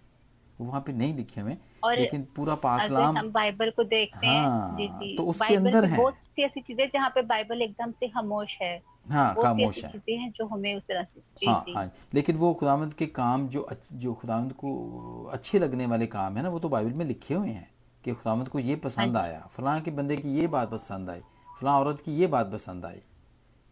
वो 0.59 0.65
वहाँ 0.67 0.81
पे 0.81 0.93
नहीं 0.93 1.13
लिखे 1.13 1.41
हुए 1.41 1.55
और 1.83 1.99
लेकिन 1.99 2.27
पूरा 2.35 2.55
पाकलाम 2.55 3.17
हम 3.17 3.31
बाइबल 3.31 3.69
को 3.69 3.83
देखते 3.83 4.27
हाँ, 4.27 4.69
हैं 4.69 4.77
जी। 4.77 4.87
जी 4.99 5.15
तो 5.17 5.23
उसके 5.23 5.55
अंदर 5.55 5.85
है। 5.85 5.97
बहुत 5.97 6.13
सी 6.13 6.43
ऐसी 6.43 6.61
चीज़ें 6.61 6.87
जहाँ 6.93 7.09
पे 7.09 7.21
बाइबल 7.21 7.61
एकदम 7.61 7.91
से 7.91 8.07
खामोश 8.07 8.57
है। 8.61 8.81
हाँ 9.11 9.33
खामोश 9.35 9.83
है। 9.85 10.01
हैं 10.09 10.31
जो 10.31 10.45
हमें 10.47 10.75
उस 10.75 10.83
तरह 10.83 11.03
से 11.03 11.45
हाँ 11.45 11.63
हाँ 11.75 11.91
लेकिन 12.13 12.35
वो 12.35 12.53
खुदावंद 12.53 12.93
के 12.93 13.05
काम 13.05 13.47
जो 13.47 13.67
जो 13.93 14.13
खुदावंद 14.13 14.53
को 14.53 15.29
अच्छे 15.33 15.59
लगने 15.59 15.85
वाले 15.85 16.07
काम 16.07 16.37
है 16.37 16.43
ना 16.43 16.49
वो 16.49 16.59
तो 16.59 16.69
बाइबल 16.69 16.93
में 16.93 17.05
लिखे 17.05 17.33
हुए 17.33 17.49
हैं 17.49 17.69
कि 18.03 18.13
खुदावंद 18.13 18.47
को 18.49 18.59
ये 18.59 18.75
पसंद 18.75 19.17
आया 19.17 19.39
फलां 19.51 19.81
के 19.81 19.91
बंदे 19.91 20.17
की 20.17 20.29
ये 20.29 20.47
बात 20.47 20.71
पसंद 20.71 21.09
आई 21.09 21.21
फलां 21.59 21.75
औरत 21.75 22.01
की 22.01 22.15
ये 22.15 22.27
बात 22.27 22.51
पसंद 22.51 22.85
आई 22.85 23.01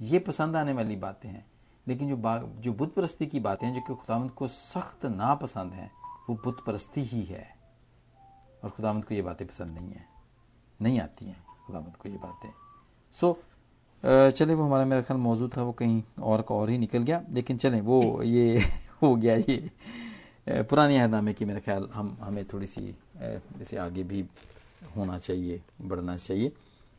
ये 0.01 0.19
पसंद 0.19 0.55
आने 0.55 0.73
वाली 0.73 0.95
बातें 0.95 1.29
हैं। 1.29 1.45
लेकिन 1.87 2.09
जो 2.09 2.17
बा, 2.17 2.37
जो 2.37 2.73
बुत 2.73 2.93
परस्ती 2.93 3.25
की 3.27 3.39
बातें 3.39 3.67
हैं 3.67 3.73
जो 3.73 3.81
कि 3.81 3.93
खुदावंद 3.93 4.31
को 4.31 4.47
सख्त 4.47 5.05
नापसंद 5.05 5.73
हैं 5.73 5.91
वो 6.29 6.35
बुत 6.35 6.63
परस्ती 6.65 7.01
ही 7.01 7.23
है। 7.23 7.47
और 8.63 8.69
खुदावंद 8.69 9.05
को 9.05 9.13
ये 9.13 9.21
बातें 9.21 9.47
पसंद 9.47 9.79
नहीं 9.79 9.91
है 9.91 10.05
नहीं 10.81 10.99
आती 10.99 11.25
हैं 11.25 11.43
खुदावंद 11.67 11.95
को 11.95 12.09
ये 12.09 12.17
बातें। 12.17 12.49
सो 13.13 13.37
चले 14.03 14.53
वो 14.53 14.63
हमारा 14.63 14.85
मेरा 14.85 15.01
ख्याल 15.01 15.19
मौजूद 15.19 15.51
था 15.57 15.63
वो 15.63 15.71
कहीं 15.71 16.01
और 16.21 16.41
का 16.41 16.55
और 16.55 16.69
ही 16.69 16.77
निकल 16.77 17.03
गया। 17.03 17.21
लेकिन 17.31 17.57
चलें 17.57 17.79
वो 17.81 18.21
ये 18.23 18.59
हो 19.01 19.15
गया 19.15 19.35
ये 19.35 20.63
पुरानी 20.63 20.95
अहदनामे 20.97 21.33
की 21.33 21.45
मेरा 21.45 21.59
ख्याल 21.59 21.87
हम 21.93 22.17
हमें 22.21 22.43
थोड़ी 22.53 22.65
सी 22.67 22.81
जैसे 23.17 23.77
आगे 23.77 24.03
भी 24.03 24.25
होना 24.95 25.17
चाहिए 25.17 25.61
बढ़ना 25.81 26.15
चाहिए। 26.17 26.51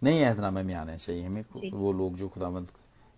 नई 0.02 0.20
अहदनामे 0.20 0.62
में 0.62 0.74
आना 0.74 0.96
चाहिए 0.96 1.24
हमें। 1.24 1.44
वो 1.72 1.92
लोग 1.92 2.14
जो 2.16 2.28
खुदावंद 2.28 2.68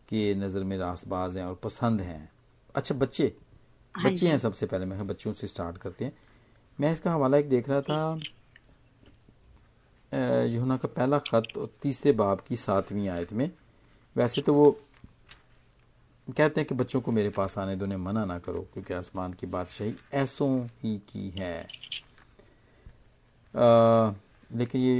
की 0.08 0.34
नज़र 0.34 0.64
में 0.64 0.76
रासबाज 0.78 1.36
हैं 1.38 1.44
और 1.44 1.54
पसंद 1.62 2.00
हैं। 2.00 2.28
अच्छा 2.74 2.94
बच्चे 2.94 3.32
हाँ 3.94 4.04
बच्चे 4.04 4.28
हैं 4.28 4.38
सबसे 4.38 4.66
पहले 4.66 4.86
मैं 4.86 5.06
बच्चों 5.06 5.32
से 5.32 5.46
स्टार्ट 5.46 5.78
करते 5.78 6.04
हैं। 6.04 6.12
मैं 6.78 6.92
इसका 6.92 7.12
हवाला 7.12 7.38
एक 7.38 7.48
देख 7.48 7.68
रहा 7.68 7.80
था 7.82 8.18
यूहन्ना 10.46 10.76
का 10.76 10.88
पहला 10.88 11.18
खत 11.20 11.56
और 11.58 11.70
तीसरे 11.82 12.12
बाब 12.12 12.40
की 12.48 12.56
सातवीं 12.56 13.08
आयत 13.08 13.32
में। 13.32 13.50
वैसे 14.16 14.42
तो 14.42 14.54
वो 14.54 14.80
कहते 16.37 16.61
हैं 16.61 16.68
कि 16.68 16.75
बच्चों 16.75 17.00
को 17.00 17.12
मेरे 17.12 17.30
पास 17.30 17.58
आने 17.58 17.76
दो 17.76 17.87
मना 17.87 18.25
ना 18.25 18.38
करो 18.38 18.61
क्योंकि 18.73 18.94
आसमान 18.94 19.32
की 19.32 19.46
बादशाही 19.46 19.94
ऐसों 20.14 20.66
ही 20.66 20.99
की 20.99 21.30
है। 21.30 21.66
अ, 23.54 24.14
लेकिन 24.54 24.80
ये 24.80 24.96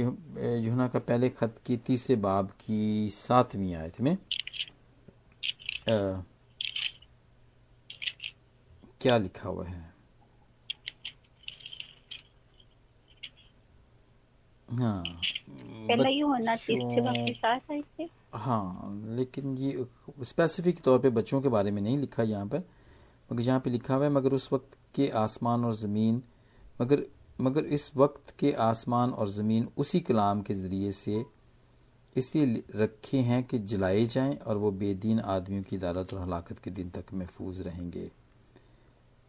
यूहन्ना 0.57 0.87
का 0.87 0.99
पहले 0.99 1.29
खत 1.29 1.55
की 1.65 1.77
तीसरे 1.77 2.15
बाब 2.15 2.47
की 2.47 3.09
सातवीं 3.09 3.75
आयत 3.75 4.01
में 4.01 4.17
अ, 5.87 6.23
क्या 9.01 9.17
लिखा 9.17 9.49
हुआ 9.49 9.65
है? 9.65 9.86
हाँ। 14.69 15.03
पहला 15.87 16.09
ये 16.09 16.21
होना 16.21 16.55
हाँ 18.33 19.15
लेकिन 19.15 19.57
ये 19.57 19.85
स्पेसिफिक 20.23 20.81
तौर 20.81 20.99
पे 20.99 21.09
बच्चों 21.09 21.41
के 21.41 21.49
बारे 21.49 21.71
में 21.71 21.81
नहीं 21.81 21.97
लिखा 21.97 22.23
यहाँ 22.23 22.45
पर 22.45 22.63
मगर 23.33 23.43
यहाँ 23.43 23.59
पे 23.59 23.69
लिखा 23.69 23.95
हुआ 23.95 24.05
है 24.05 24.11
मगर 24.11 24.33
उस 24.33 24.53
वक्त 24.53 24.77
के 24.95 25.09
आसमान 25.09 25.65
और 25.65 25.73
ज़मीन 25.73 26.21
मगर 26.81 27.03
मगर 27.41 27.65
इस 27.65 27.91
वक्त 27.97 28.35
के 28.39 28.51
आसमान 28.51 29.09
और 29.09 29.29
ज़मीन 29.29 29.67
उसी 29.77 29.99
कलाम 29.99 30.41
के 30.41 30.53
ज़रिए 30.53 30.91
से 30.91 31.25
इसलिए 32.15 32.63
रखे 32.75 33.17
हैं 33.17 33.43
कि 33.43 33.57
जलाए 33.59 34.05
जाएँ 34.05 34.35
और 34.37 34.57
वो 34.57 34.71
बेदीन 34.71 35.19
आदमियों 35.19 35.63
की 35.63 35.75
अदालत 35.75 36.13
और 36.13 36.21
हलाकत 36.21 36.59
के 36.59 36.71
दिन 36.71 36.89
तक 36.89 37.13
महफूज 37.13 37.61
रहेंगे। 37.61 38.11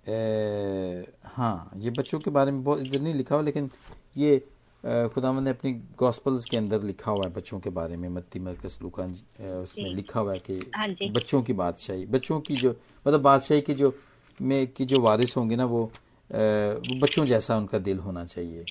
ए, 0.09 1.13
हाँ 1.25 1.71
ये 1.77 1.91
बच्चों 1.91 2.21
के 2.21 2.31
बारे 2.31 2.51
में 2.51 2.65
बहुत 2.65 2.81
इधर 2.81 3.01
नहीं 3.01 3.15
लिखा 3.15 3.35
हुआ 3.35 3.45
लेकिन 3.45 3.71
ये 4.17 4.49
खुदावंद 4.85 5.45
ने 5.45 5.51
अपनी 5.51 5.73
गॉस्पल्स 5.99 6.45
के 6.47 6.57
अंदर 6.57 6.83
लिखा 6.83 7.11
हुआ 7.13 7.25
है 7.27 7.33
बच्चों 7.33 7.59
के 7.61 7.71
बारे 7.71 7.97
में 7.97 8.09
मत्ती 8.09 8.39
मरकस 8.39 8.79
लुका 8.83 9.05
अ, 9.05 9.45
उसमें 9.63 9.91
लिखा 9.91 10.21
हुआ 10.21 10.33
है 10.33 10.39
कि 10.39 10.59
हाँ 10.77 10.89
बच्चों 11.13 11.43
की 11.43 11.53
बादशाही 11.53 12.07
बच्चों 12.07 12.41
की 12.41 12.57
जो 12.57 12.71
मतलब 13.07 13.21
बादशाही 13.23 13.61
की 13.61 13.75
जो 13.75 13.93
में 14.41 14.67
की 14.73 14.85
जो 14.85 15.01
वारिस 15.01 15.37
होंगे 15.37 15.57
ना 15.57 15.65
वो 15.65 15.83
वो 16.31 16.95
बच्चों 16.95 17.25
जैसा 17.27 17.57
उनका 17.57 17.79
दिल 17.79 17.99
होना 17.99 18.25
चाहिए। 18.25 18.67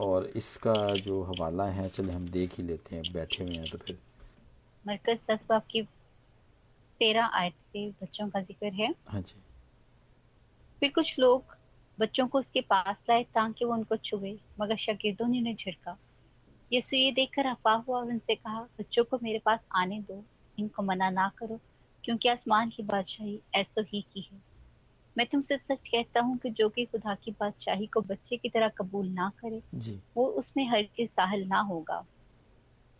और 0.00 0.26
इसका 0.36 0.74
जो 0.96 1.22
हवाला 1.22 1.64
है 1.66 1.88
चले 1.88 2.12
हम 2.12 2.26
देख 2.28 2.58
ही 2.58 2.64
लेते 2.64 2.96
हैं 2.96 3.12
बैठे 3.12 3.44
हुए 3.44 3.56
हैं 3.56 3.68
तो 3.68 3.78
फिर। 3.78 3.98
मरकज 4.84 5.18
दस 5.30 5.46
बाब 5.48 5.62
की 5.70 5.82
तेरह 7.00 7.24
आयत 7.34 7.52
से 7.52 7.88
बच्चों 8.02 8.28
का 8.28 8.40
ज़िक्र 8.40 8.72
है। 8.72 8.94
हाँ 9.08 9.20
जी। 9.20 9.42
फिर 10.82 10.90
कुछ 10.90 11.18
लोग 11.18 11.53
बच्चों 11.98 12.26
को 12.26 12.38
उसके 12.38 12.60
पास 12.60 12.96
लाए 13.08 13.22
ताकि 13.24 13.64
वो 13.64 13.72
उनको 13.72 13.96
छुए 13.96 14.38
मगर 14.60 14.76
शागिर्दों 14.76 15.26
ने 15.28 15.38
उन्हें 15.38 15.54
झिड़का। 15.54 15.96
यीशु 16.72 16.96
ये 16.96 17.10
देखकर 17.12 17.46
अफा 17.46 17.72
हुआ 17.72 17.98
और 17.98 18.06
उनसे 18.06 18.34
कहा 18.34 18.60
बच्चों 18.78 19.04
को 19.04 19.18
मेरे 19.22 19.38
पास 19.38 19.60
आने 19.76 20.00
दो 20.00 20.22
इनको 20.58 20.82
मना 20.82 21.10
ना 21.10 21.28
करो 21.38 21.60
क्योंकि 22.04 22.28
आसमान 22.28 22.70
की 22.70 22.82
बादशाही 22.82 23.38
ऐसो 23.54 23.82
ही 23.82 24.00
की 24.12 24.28
है। 24.32 24.40
मैं 25.16 25.26
तुमसे 25.26 25.56
सच 25.56 25.88
कहता 25.88 26.20
हूँ 26.20 26.36
कि 26.38 26.50
जो 26.50 26.68
कि 26.68 26.84
खुदा 26.84 27.14
की 27.14 27.30
बादशाही 27.30 27.86
को 27.86 28.00
बच्चे 28.00 28.36
की 28.36 28.48
तरह 28.48 28.68
कबूल 28.68 29.08
ना 29.08 29.30
करे 29.38 29.62
जी। 29.74 30.00
वो 30.16 30.26
उसमें 30.26 30.68
हर 30.68 30.82
के 30.82 31.06
साहल 31.06 31.44
ना 31.44 31.60
होगा। 31.60 32.04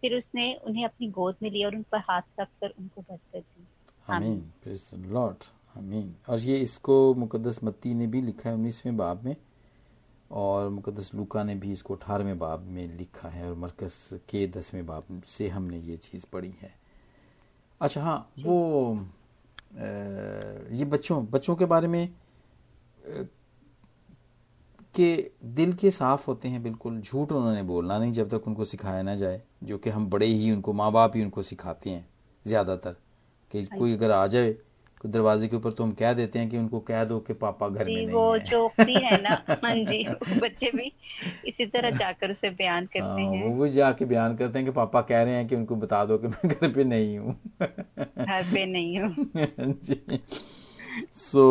फिर 0.02 0.14
उसने 0.14 0.54
उन्हें 0.54 0.85
अपनी 0.85 1.09
गोद 1.09 1.37
में 1.42 1.50
लिया 1.50 1.68
और 1.68 1.76
उन 1.76 1.83
पर 1.83 1.98
हाथ 1.98 2.40
रख 2.40 2.48
कर 2.61 2.74
उनको 2.78 3.04
दी 3.11 3.66
आमीन। 4.09 4.40
प्रेज 4.62 4.90
द 4.94 5.07
लॉर्ड 5.07 5.44
आमीन। 5.74 6.14
और 6.28 6.38
ये 6.40 6.56
इसको 6.58 7.14
मुकदस 7.14 7.60
मत्ती 7.64 7.94
ने 7.94 8.06
भी 8.06 8.20
लिखा 8.22 8.48
है 8.48 8.54
उन्नीसवें 8.54 8.96
बाब 8.96 9.24
में 9.24 9.37
और 10.30 10.68
मुकदस 10.68 11.10
लूका 11.14 11.42
ने 11.44 11.54
भी 11.54 11.72
इसको 11.72 11.94
अठारहवें 11.94 12.38
बाब 12.38 12.66
में 12.68 12.87
लिखा 12.98 13.28
है 13.28 13.48
और 13.50 13.54
मरकस 13.56 14.08
के 14.28 14.46
दसवें 14.46 14.84
बाब 14.87 15.22
से 15.28 15.48
हमने 15.48 15.78
ये 15.78 15.96
चीज़ 15.96 16.26
पढ़ी 16.32 16.54
है। 16.60 16.72
अच्छा 17.80 18.02
हाँ 18.02 18.18
वो 18.40 18.94
अ, 18.94 19.78
ये 20.72 20.84
बच्चों 20.84 21.24
बच्चों 21.26 21.56
के 21.56 21.64
बारे 21.64 21.88
में 21.88 22.08
के 24.94 25.30
दिल 25.54 25.72
के 25.72 25.90
साफ़ 25.90 26.26
होते 26.26 26.48
हैं 26.48 26.62
बिल्कुल 26.62 27.00
झूठ 27.00 27.32
उन्होंने 27.32 27.62
बोलना 27.62 27.98
नहीं 27.98 28.12
जब 28.12 28.28
तक 28.28 28.46
उनको 28.48 28.64
सिखाया 28.64 29.02
ना 29.02 29.14
जाए 29.14 29.40
जो 29.64 29.78
कि 29.78 29.90
हम 29.90 30.06
बड़े 30.10 30.26
ही 30.26 30.50
उनको 30.50 30.72
माँ 30.72 30.90
बाप 30.92 31.16
ही 31.16 31.22
उनको 31.22 31.42
सिखाते 31.42 31.90
हैं 31.90 32.06
ज़्यादातर। 32.44 32.96
कि 33.52 33.64
कोई 33.68 33.92
अगर 33.92 34.10
आ 34.10 34.26
जाए 34.26 34.54
दरवाजे 35.06 35.48
के 35.48 35.56
ऊपर 35.56 35.72
तो 35.72 35.84
हम 35.84 35.92
कह 35.92 36.12
देते 36.12 36.38
हैं 36.38 36.48
कि 36.50 36.58
उनको 36.58 36.80
कह 36.80 37.04
दो 37.04 37.18
कि 37.20 37.34
पापा 37.34 37.68
घर 37.68 37.88
में 37.88 38.02
नहीं 38.02 38.06
वो 38.06 38.36
है 38.36 38.44
जोकती 38.50 39.00
है 39.00 39.16
ना 39.22 39.30
हाँ 39.64 39.74
जी 39.74 40.04
बच्चे 40.40 40.70
भी 40.70 40.92
इसी 41.44 41.66
तरह 41.66 41.90
जाकर 41.90 42.30
उसे 42.30 42.50
बयान 42.50 42.86
करते 42.86 43.02
हाँ, 43.02 43.18
हैं 43.22 43.44
वो 43.44 43.62
भी 43.62 43.70
जाके 43.70 44.04
बयान 44.04 44.36
करते 44.36 44.58
हैं 44.58 44.66
कि 44.66 44.72
पापा 44.72 45.00
कह 45.02 45.22
रहे 45.22 45.34
हैं 45.34 45.46
कि 45.48 45.56
उनको 45.56 45.76
बता 45.76 46.04
दो 46.04 46.18
कि 46.18 46.28
मैं 46.28 46.48
घर 46.48 46.72
पे 46.72 46.84
नहीं 46.84 47.18
हूँ। 47.18 47.36
घर 48.28 48.42
पे 48.52 48.64
नहीं 48.66 48.98
हूँ। 49.00 49.16
जी। 49.36 50.20
सो 51.14 51.44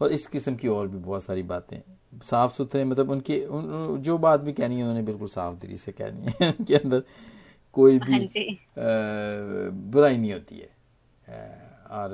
और 0.00 0.12
इस 0.12 0.26
किस्म 0.26 0.54
की 0.56 0.68
और 0.68 0.88
भी 0.88 0.98
बहुत 0.98 1.22
सारी 1.24 1.42
बातें। 1.42 1.78
साफ़ 2.24 2.52
सुथरे 2.54 2.84
मतलब 2.84 3.10
उनके 3.10 3.44
उन, 3.46 3.98
जो 4.02 4.18
बात 4.18 4.40
भी 4.40 4.52
कहनी 4.52 4.76
है 4.76 4.82
उन्होंने 4.82 5.02
बिल्कुल 5.02 5.28
साफ़ 5.28 5.56
दिली 5.56 5.76
से 5.76 5.92
कहनी 5.92 6.32
है 6.42 6.48
उनके 6.52 6.74
अंदर 6.76 7.02
कोई 7.72 7.98
भी 7.98 8.12
हाँ 8.12 8.18
जी। 8.20 8.58
अ, 8.78 8.80
बुराई 9.92 10.16
नहीं 10.16 10.32
होती 10.32 10.58
है। 10.58 10.68
अ, 11.28 11.69
और 11.90 12.10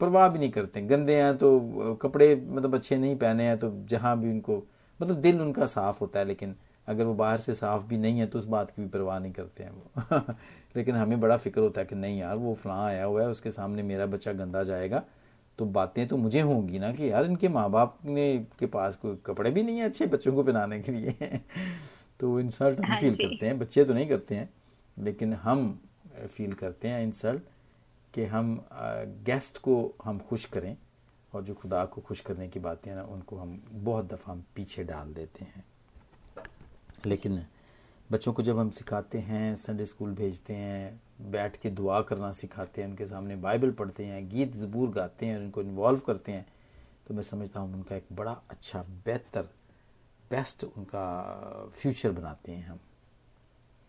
परवाह 0.00 0.28
भी 0.28 0.38
नहीं 0.38 0.50
करते। 0.50 0.80
गंदे 0.82 1.16
हैं 1.22 1.36
तो 1.38 1.94
कपड़े 2.02 2.34
मतलब 2.36 2.74
अच्छे 2.74 2.96
नहीं 2.96 3.16
पहने 3.16 3.44
हैं 3.44 3.58
तो 3.58 3.70
जहाँ 3.88 4.18
भी 4.20 4.30
उनको 4.30 4.62
मतलब 5.00 5.16
दिल 5.16 5.40
उनका 5.40 5.66
साफ़ 5.66 5.98
होता 6.00 6.18
है 6.18 6.24
लेकिन 6.24 6.54
अगर 6.88 7.04
वो 7.04 7.14
बाहर 7.14 7.38
से 7.38 7.54
साफ़ 7.54 7.84
भी 7.86 7.96
नहीं 7.98 8.18
है 8.18 8.26
तो 8.26 8.38
उस 8.38 8.44
बात 8.46 8.70
की 8.70 8.82
भी 8.82 8.88
परवाह 8.88 9.18
नहीं 9.18 9.32
करते 9.32 9.64
हैं 9.64 9.70
वो। 9.70 10.20
लेकिन 10.76 10.94
हमें 10.96 11.20
बड़ा 11.20 11.36
फ़िक्र 11.36 11.60
होता 11.60 11.80
है 11.80 11.86
कि 11.86 11.94
नहीं 11.94 12.18
यार 12.18 12.36
वो 12.36 12.54
फलां 12.54 12.78
आया 12.78 13.04
हुआ 13.04 13.22
है 13.22 13.28
उसके 13.28 13.50
सामने 13.50 13.82
मेरा 13.82 14.06
बच्चा 14.06 14.32
गंदा 14.32 14.62
जाएगा 14.62 15.02
तो 15.58 15.64
बातें 15.66 16.06
तो 16.08 16.16
मुझे 16.16 16.40
होंगी 16.40 16.78
ना 16.78 16.90
कि 16.92 17.10
यार 17.10 17.24
इनके 17.24 17.48
माँ 17.48 17.70
बाप 17.70 17.98
ने 18.04 18.26
के 18.58 18.66
पास 18.66 18.96
कोई 18.96 19.16
कपड़े 19.26 19.50
भी 19.50 19.62
नहीं 19.62 19.78
है 19.78 19.84
अच्छे 19.84 20.06
बच्चों 20.06 20.34
को 20.34 20.42
पहनाने 20.42 20.80
के 20.80 20.92
लिए। 20.92 21.40
तो 22.20 22.40
इंसल्ट 22.40 22.80
हम 22.80 22.86
हाँ 22.86 22.96
फील 22.96 23.14
करते 23.16 23.46
हैं 23.46 23.58
बच्चे 23.58 23.84
तो 23.84 23.94
नहीं 23.94 24.06
करते 24.08 24.34
हैं 24.34 24.48
लेकिन 24.96 25.34
हम 25.34 25.66
फील 26.28 26.52
करते 26.52 26.88
हैं 26.88 27.02
इंसल्ट। 27.02 27.42
कि 28.14 28.24
हम 28.24 28.66
गेस्ट 29.26 29.58
को 29.58 29.74
हम 30.04 30.18
खुश 30.18 30.44
करें 30.44 30.76
और 31.32 31.42
जो 31.44 31.54
खुदा 31.54 31.84
को 31.84 32.00
खुश 32.00 32.20
करने 32.20 32.48
की 32.48 32.60
बातें 32.60 32.90
हैं 32.90 32.96
ना 32.98 33.04
उनको 33.04 33.36
हम 33.36 33.60
बहुत 33.70 34.12
दफ़ा 34.12 34.32
हम 34.32 34.44
पीछे 34.54 34.84
डाल 34.84 35.12
देते 35.14 35.44
हैं। 35.44 35.64
लेकिन 37.06 37.44
बच्चों 38.10 38.32
को 38.32 38.42
जब 38.42 38.58
हम 38.58 38.70
सिखाते 38.70 39.18
हैं 39.20 39.54
संडे 39.56 39.84
स्कूल 39.86 40.10
भेजते 40.14 40.54
हैं 40.54 41.00
बैठ 41.30 41.56
के 41.56 41.70
दुआ 41.70 42.00
करना 42.02 42.30
सिखाते 42.32 42.82
हैं 42.82 42.88
उनके 42.88 43.06
सामने 43.06 43.36
बाइबल 43.36 43.70
पढ़ते 43.70 44.04
हैं 44.04 44.28
गीत 44.28 44.54
ज़बूर 44.56 44.90
गाते 44.90 45.26
हैं 45.26 45.36
और 45.36 45.42
उनको 45.42 45.62
इन्वॉल्व 45.62 46.00
करते 46.06 46.32
हैं 46.32 46.46
तो 47.06 47.14
मैं 47.14 47.22
समझता 47.22 47.60
हूँ 47.60 47.72
उनका 47.74 47.96
एक 47.96 48.06
बड़ा 48.12 48.32
अच्छा 48.50 48.82
बेहतर 49.06 49.48
बेस्ट 50.30 50.64
उनका 50.66 51.04
फ्यूचर 51.72 52.12
बनाते 52.12 52.52
हैं 52.52 52.66
हम। 52.66 52.78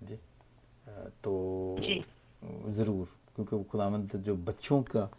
जी? 0.03 0.15
तो 1.23 1.33
ज़रूर। 2.71 3.07
क्योंकि 3.36 3.63
खुदावंत 3.63 4.15
जो 4.17 4.36
बच्चों 4.38 4.82
का 4.89 5.10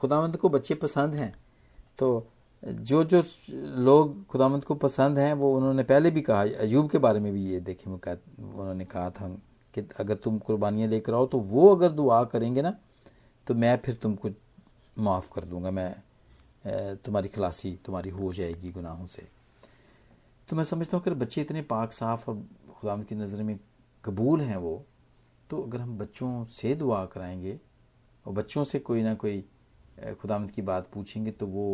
खुदावंत 0.00 0.36
को 0.36 0.48
बच्चे 0.48 0.74
पसंद 0.76 1.14
हैं। 1.14 1.34
तो 1.98 2.26
जो 2.62 3.02
जो 3.04 3.22
लोग 3.78 4.26
खुदावंत 4.26 4.64
को 4.64 4.74
पसंद 4.76 5.18
हैं, 5.18 5.32
वो 5.34 5.54
उन्होंने 5.56 5.82
पहले 5.84 6.10
भी 6.10 6.20
कहा 6.20 6.42
अयूब 6.42 6.90
के 6.90 6.98
बारे 6.98 7.20
में 7.20 7.32
भी 7.32 7.44
ये 7.46 7.60
देखे 7.60 7.90
उन्होंने 7.90 8.84
कहा 8.84 9.10
था 9.10 9.28
कि 9.74 9.88
अगर 10.00 10.14
तुम 10.16 10.38
कुर्बानियाँ 10.40 10.88
लेकर 10.88 11.14
आओ 11.14 11.26
तो 11.26 11.38
वो 11.40 11.74
अगर 11.74 11.92
दुआ 11.92 12.22
करेंगे 12.26 12.62
ना 12.62 12.74
तो 13.46 13.54
मैं 13.54 13.76
फिर 13.84 13.94
तुमको 14.02 14.30
माफ़ 14.96 15.30
कर 15.34 15.44
दूँगा, 15.44 15.70
मैं 15.70 15.94
तुम्हारी 16.96 17.28
खलासी, 17.28 17.78
तुम्हारी 17.84 18.10
हो 18.10 18.32
जाएगी 18.32 18.70
गुनाहों 18.72 19.06
से। 19.06 19.26
तो 20.48 20.56
मैं 20.56 20.64
समझता 20.64 20.96
हूँ, 20.96 21.04
अगर 21.04 21.14
बच्चे 21.16 21.40
इतने 21.40 21.62
पाक, 21.62 21.92
साफ़ 21.92 22.28
और 22.30 22.42
खुदावंत 22.70 23.04
की 23.08 23.14
नज़र 23.14 23.42
में 23.42 23.58
कबूल 24.04 24.40
हैं 24.40 24.56
वो 24.56 24.84
तो 25.50 25.62
अगर 25.62 25.80
हम 25.80 25.96
बच्चों 25.98 26.44
से 26.46 26.74
दुआ 26.74 27.04
कराएँगे 27.06 27.58
और 28.26 28.32
बच्चों 28.32 28.64
से 28.64 28.78
कोई 28.78 29.02
ना 29.02 29.14
कोई 29.14 29.44
खुदामद 30.20 30.50
की 30.50 30.62
बात 30.62 30.86
पूछेंगे 30.86 31.30
तो 31.30 31.46
वो 31.46 31.66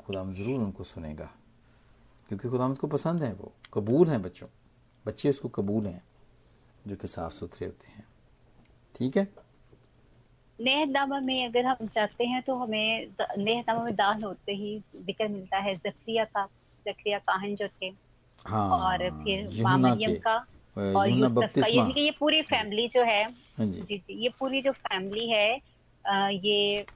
खुदामद 0.00 0.34
ज़रूर 0.34 0.60
उनको 0.60 0.84
सुनेगा। 0.84 1.30
क्योंकि 2.28 2.48
खुदामद 2.48 2.78
को 2.78 2.86
पसंद 2.86 3.22
है 3.22 3.32
वो 3.34 3.52
कबूल 3.74 4.08
हैं 4.08 4.20
बच्चों। 4.22 4.48
बच्चे 5.04 5.28
उसको 5.30 5.48
कबूल 5.48 5.86
हैं 5.86 6.02
जो 6.86 6.96
कि 6.96 7.06
साफ़ 7.08 7.32
सुथरे 7.32 7.66
होते 7.66 7.92
हैं। 7.92 8.04
ठीक 8.94 9.16
है? 9.16 9.28
नेहनामा 10.58 11.20
में 11.20 11.46
अगर 11.46 11.66
हम 11.66 11.86
चाहते 11.86 12.24
हैं 12.24 12.42
तो 12.42 12.54
हमें 12.56 13.08
नेहनामा 13.38 13.82
में 13.84 13.94
दान 13.94 14.22
होते 14.22 14.52
ही 14.52 14.78
ज़िक्र 14.96 15.28
मिलता 15.28 15.58
है 15.58 15.74
जक्रिया 15.76 16.24
का 16.26 16.44
जक्रिया 16.86 17.18
काहन 17.18 17.54
जो 17.56 17.68
थे। 17.68 17.92
हाँ, 18.38 18.70
और 18.70 19.08
फिर 19.24 19.62
मामरियम 19.62 20.14
का 20.20 20.36
का 20.76 22.00
ये 22.00 22.10
पूरी 22.10 22.42
फैमिली 22.42 22.86
जो 22.88 23.02
है 23.02 23.22
हाँ 23.58 23.66
जी। 23.66 23.82
जी 23.82 24.02
ये 24.22 24.28
पूरी 24.38 24.62
जो 24.62 24.72
फैमिली 24.72 25.28
है 25.30 25.48
ये 26.04 26.86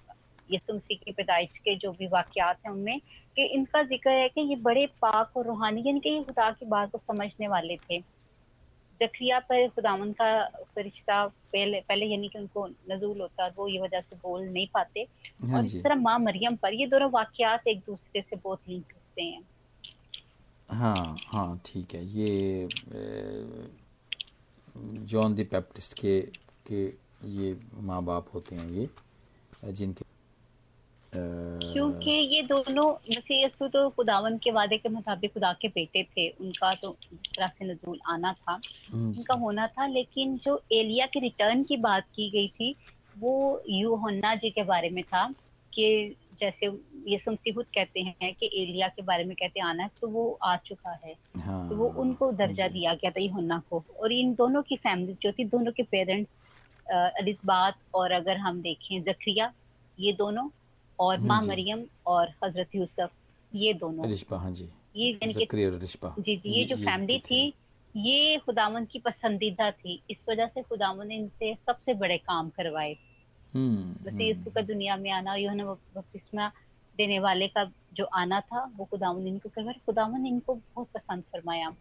यसु 0.48 0.74
मसीह 0.74 0.98
की 1.04 1.12
पैदाइश 1.12 1.56
के 1.58 1.74
जो 1.76 1.92
भी 1.92 2.06
वाक्यात 2.06 2.56
हैं 2.66 2.72
उनमें 2.72 3.00
कि 3.36 3.44
इनका 3.54 3.82
ज़िक्र 3.82 4.10
है 4.10 4.28
कि 4.28 4.40
ये 4.40 4.56
बड़े 4.62 4.86
पाक 5.02 5.36
और 5.36 5.46
रूहानी 5.46 5.82
यानी 5.86 6.00
कि 6.00 6.10
ये 6.10 6.22
खुदा 6.24 6.50
की 6.50 6.66
बात 6.66 6.90
को 6.92 6.98
समझने 6.98 7.48
वाले 7.48 7.76
थे। 7.76 8.00
जक्रिया 9.00 9.38
पर 9.40 9.68
खुदावन 9.68 10.12
का 10.12 10.30
फरिश्ता 10.74 11.24
पहले 11.26 11.80
पहले 11.80 12.06
यानी 12.06 12.28
कि 12.28 12.38
उनको 12.38 12.66
नजूल 12.90 13.20
होता 13.20 13.46
वो 13.56 13.68
ये 13.68 13.80
वजह 13.80 14.00
से 14.00 14.16
बोल 14.16 14.42
नहीं 14.48 14.66
पाते। 14.74 15.06
हाँ 15.42 15.58
और 15.58 15.64
इस 15.66 15.82
तरह 15.82 15.94
माँ 15.96 16.18
मरियम 16.18 16.56
पर 16.56 16.74
ये 16.74 16.86
दोनों 16.86 17.10
वाक्यात 17.10 17.68
एक 17.68 17.78
दूसरे 17.86 18.22
से 18.22 18.36
बहुत 18.36 18.60
लिंक 18.68 18.92
होते 18.94 19.22
हैं। 19.22 19.42
हाँ 20.70 21.16
हाँ 21.26 21.60
ठीक 21.66 21.94
है 21.94 22.04
ये 22.06 22.68
जॉन 25.04 25.34
दी 25.34 25.44
पैप्टिस्ट 25.46 25.94
के 26.00 26.20
के 26.66 26.84
ये 27.30 27.56
माँ 27.82 28.02
बाप 28.04 28.28
होते 28.34 28.56
हैं 28.56 28.68
ये 28.70 28.88
जिनके 29.72 30.04
क्योंकि 31.12 32.10
ये 32.10 32.42
दोनों 32.42 32.88
मसीह 33.10 33.44
यसु 33.44 33.68
तो 33.68 33.88
खुदावन 33.90 34.36
के 34.38 34.50
वादे 34.50 34.78
के 34.78 34.88
मुताबिक 34.88 35.32
खुदा 35.32 35.52
के 35.52 35.68
बेटे 35.68 36.02
थे 36.06 36.28
उनका 36.30 36.72
तो 36.74 36.96
जिस 37.02 37.20
तरह 37.28 37.48
से 37.48 37.64
नजूल 37.64 37.98
आना 38.08 38.32
था 38.32 38.60
हम्म। 38.90 39.08
उनका 39.08 39.34
होना 39.34 39.66
था 39.68 39.86
लेकिन 39.88 40.36
जो 40.44 40.60
एलिया 40.72 41.06
के 41.06 41.20
रिटर्न 41.20 41.62
की 41.64 41.76
बात 41.78 42.06
की 42.16 42.30
गई 42.30 42.48
थी 42.50 42.74
वो 43.18 43.62
यूहन्ना 43.70 44.34
जी 44.34 44.50
के 44.50 44.62
बारे 44.64 44.90
में 44.90 45.02
था 45.04 45.26
कि 45.72 46.16
जैसे 46.40 46.66
ये 47.10 47.18
सुमसीहुद 47.18 47.64
कहते 47.64 48.00
हैं 48.00 48.34
कि 48.34 48.46
एलिया 48.62 48.88
के 48.88 49.02
बारे 49.02 49.24
में 49.24 49.36
कहते 49.36 49.60
हैं 49.60 49.66
आना 49.66 49.82
है 49.82 49.90
तो 50.00 50.08
वो 50.08 50.38
आ 50.42 50.56
चुका 50.56 50.98
है। 51.04 51.14
हाँ, 51.38 51.68
तो 51.68 51.76
वो 51.76 51.86
उनको 51.86 52.32
दर्जा 52.32 52.64
हाँ 52.64 52.72
दिया 52.72 52.94
गया 52.94 53.10
था 53.10 53.20
यूहन्ना 53.20 53.62
को। 53.70 53.84
और 54.00 54.12
इन 54.12 54.34
दोनों 54.34 54.62
की 54.62 54.76
फैमिली 54.76 55.16
जो 55.22 55.32
थी 55.32 55.44
दोनों 55.44 55.72
के 55.72 55.82
पेरेंट्स 55.82 56.30
अलिस्बात 56.92 57.74
और 57.94 58.12
अगर 58.12 58.36
हम 58.36 58.60
देखें 58.62 59.02
जक्रिया 59.02 59.52
ये 59.98 60.12
दोनों 60.12 60.48
और 60.98 61.18
हाँ 61.18 61.26
माँ 61.26 61.40
मरियम 61.42 61.84
और 62.06 62.28
हज़रत 62.44 62.74
यूसुफ 62.74 63.10
ये 63.54 63.74
दोनों। 63.74 64.04
हाँ 64.36 64.52
जी। 64.52 64.68
ये 64.96 65.12
जी 66.20 66.36
जी 66.36 66.50
ये 66.50 66.64
जो 66.64 66.76
फैमिली 66.76 67.18
थी 67.18 67.54
ये 67.96 68.38
खुदावन 68.38 68.84
की 68.84 68.98
पसंदीदा 68.98 69.70
थी। 69.70 70.02
इस 70.10 70.16
वजह 70.28 70.46
से 70.46 70.62
खुदावन 70.62 71.06
ने 71.06 71.16
इनसे 71.16 71.54
सबसे 71.54 71.94
बड़े 71.94 72.18
काम 72.18 72.48
करवाए। 72.48 72.96
हम्म, 73.54 73.94
वैसे 74.04 74.24
यीशु 74.24 74.40
हम्म। 74.40 74.50
का 74.50 74.60
दुनिया 74.62 74.96
में 74.96 75.10
आना 75.10 75.34
यूहन्ना 75.34 75.64
बपतिस्मा 75.64 76.48
देने 76.98 77.18
वाले 77.18 77.48
का 77.48 77.64
जो 77.94 78.04
आना 78.04 78.40
था 78.40 78.64
वो 78.76 78.84
खुदावन 78.84 79.26
इनको 79.26 79.48
करवाया 79.48 79.80
खुदावन 79.86 80.26
इनको 80.26 80.54
बहुत 80.54 80.88
पसंद 80.94 81.22
फरमाया। 81.32 81.74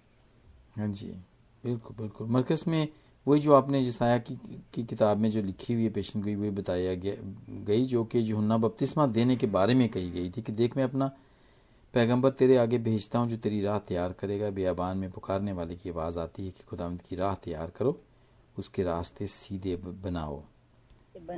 हाँ 0.77 0.87
जी 0.87 1.07
बिल्कुल 1.63 1.97
बिल्कुल। 1.97 2.27
मरकज 2.27 2.63
में 2.67 2.87
वही 3.27 3.39
जो 3.41 3.53
आपने 3.53 3.83
जिसाया 3.83 4.17
की, 4.17 4.35
की 4.73 4.83
किताब 4.83 5.17
में 5.17 5.29
जो 5.31 5.41
लिखी 5.41 5.73
हुई 5.73 5.83
है 5.83 5.89
पेशन 5.89 6.21
गई 6.21 6.35
वही 6.35 6.49
बताया 6.49 6.93
गया 6.95 7.15
गई 7.65 7.85
जो 7.85 8.03
कि 8.03 8.19
यूहन्ना 8.31 8.57
बपतिस्मा 8.57 9.05
देने 9.07 9.35
के 9.35 9.47
बारे 9.47 9.73
में 9.73 9.87
कही 9.89 10.09
गई 10.11 10.29
थी 10.29 10.41
कि 10.41 10.51
देख 10.51 10.77
मैं 10.77 10.83
अपना 10.83 11.11
पैगंबर 11.93 12.29
तेरे 12.29 12.57
आगे 12.57 12.77
भेजता 12.77 13.19
हूँ 13.19 13.27
जो 13.29 13.37
तेरी 13.37 13.61
राह 13.61 13.77
तैयार 13.79 14.13
करेगा। 14.13 14.49
बेआबान 14.49 14.97
में 14.97 15.09
पुकारने 15.11 15.51
वाले 15.51 15.75
की 15.75 15.89
आवाज़ 15.89 16.19
आती 16.19 16.45
है 16.45 16.51
कि 16.51 16.63
खुदावंद 16.63 17.01
की 17.01 17.15
राह 17.15 17.35
तैयार 17.35 17.69
करो 17.69 17.99
उसके 18.57 18.83
रास्ते 18.83 19.27
सीधे 19.27 19.75
बनाओ। 19.75 20.43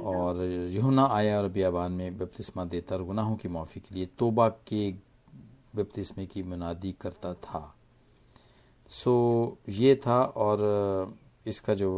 और 0.01 0.41
यूना 0.71 1.05
आया 1.11 1.37
और 1.37 1.47
बियाबान 1.49 1.91
में 1.91 2.17
बपतिस्मा 2.17 2.65
देता 2.65 2.95
और 2.95 3.03
गुनाहों 3.03 3.35
की 3.35 3.47
माफ़ी 3.47 3.81
के 3.81 3.95
लिए 3.95 4.05
तोबा 4.19 4.47
के 4.67 4.91
बपतिस्मे 5.75 6.25
की 6.25 6.43
मुनादी 6.43 6.91
करता 7.01 7.33
था। 7.33 7.73
सो 8.91 9.57
ये 9.69 9.95
था 10.07 10.23
और 10.37 10.59
इसका 11.47 11.73
जो 11.73 11.89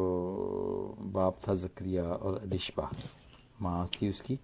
बाप 1.13 1.39
था 1.47 1.55
जक्रिया 1.55 2.03
और 2.03 2.41
डिशबा 2.45 2.89
माँ 3.61 3.87
थी 3.95 4.09
उसकी। 4.09 4.39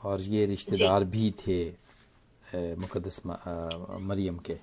और 0.00 0.20
ये 0.20 0.46
रिश्तेदार 0.46 1.04
भी 1.04 1.30
थे 1.40 1.64
मुकदस 2.76 3.20
मरियम 3.26 4.38
के। 4.38 4.58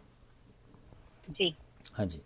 जी। 1.30 1.54
हाँ 1.94 2.06
जी। 2.06 2.22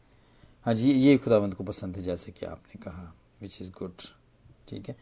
हाँ 0.66 0.74
जी 0.74 0.92
ये 0.92 1.18
खुदावंद 1.18 1.54
को 1.54 1.64
पसंद 1.64 1.98
है 1.98 2.02
जैसे 2.04 2.32
कि 2.32 2.46
आपने 2.46 2.80
कहा 2.84 3.14
विच 3.42 3.62
इज़ 3.62 3.72
गुड 3.72 4.02
ठीक 4.68 4.90
है? 4.90 4.96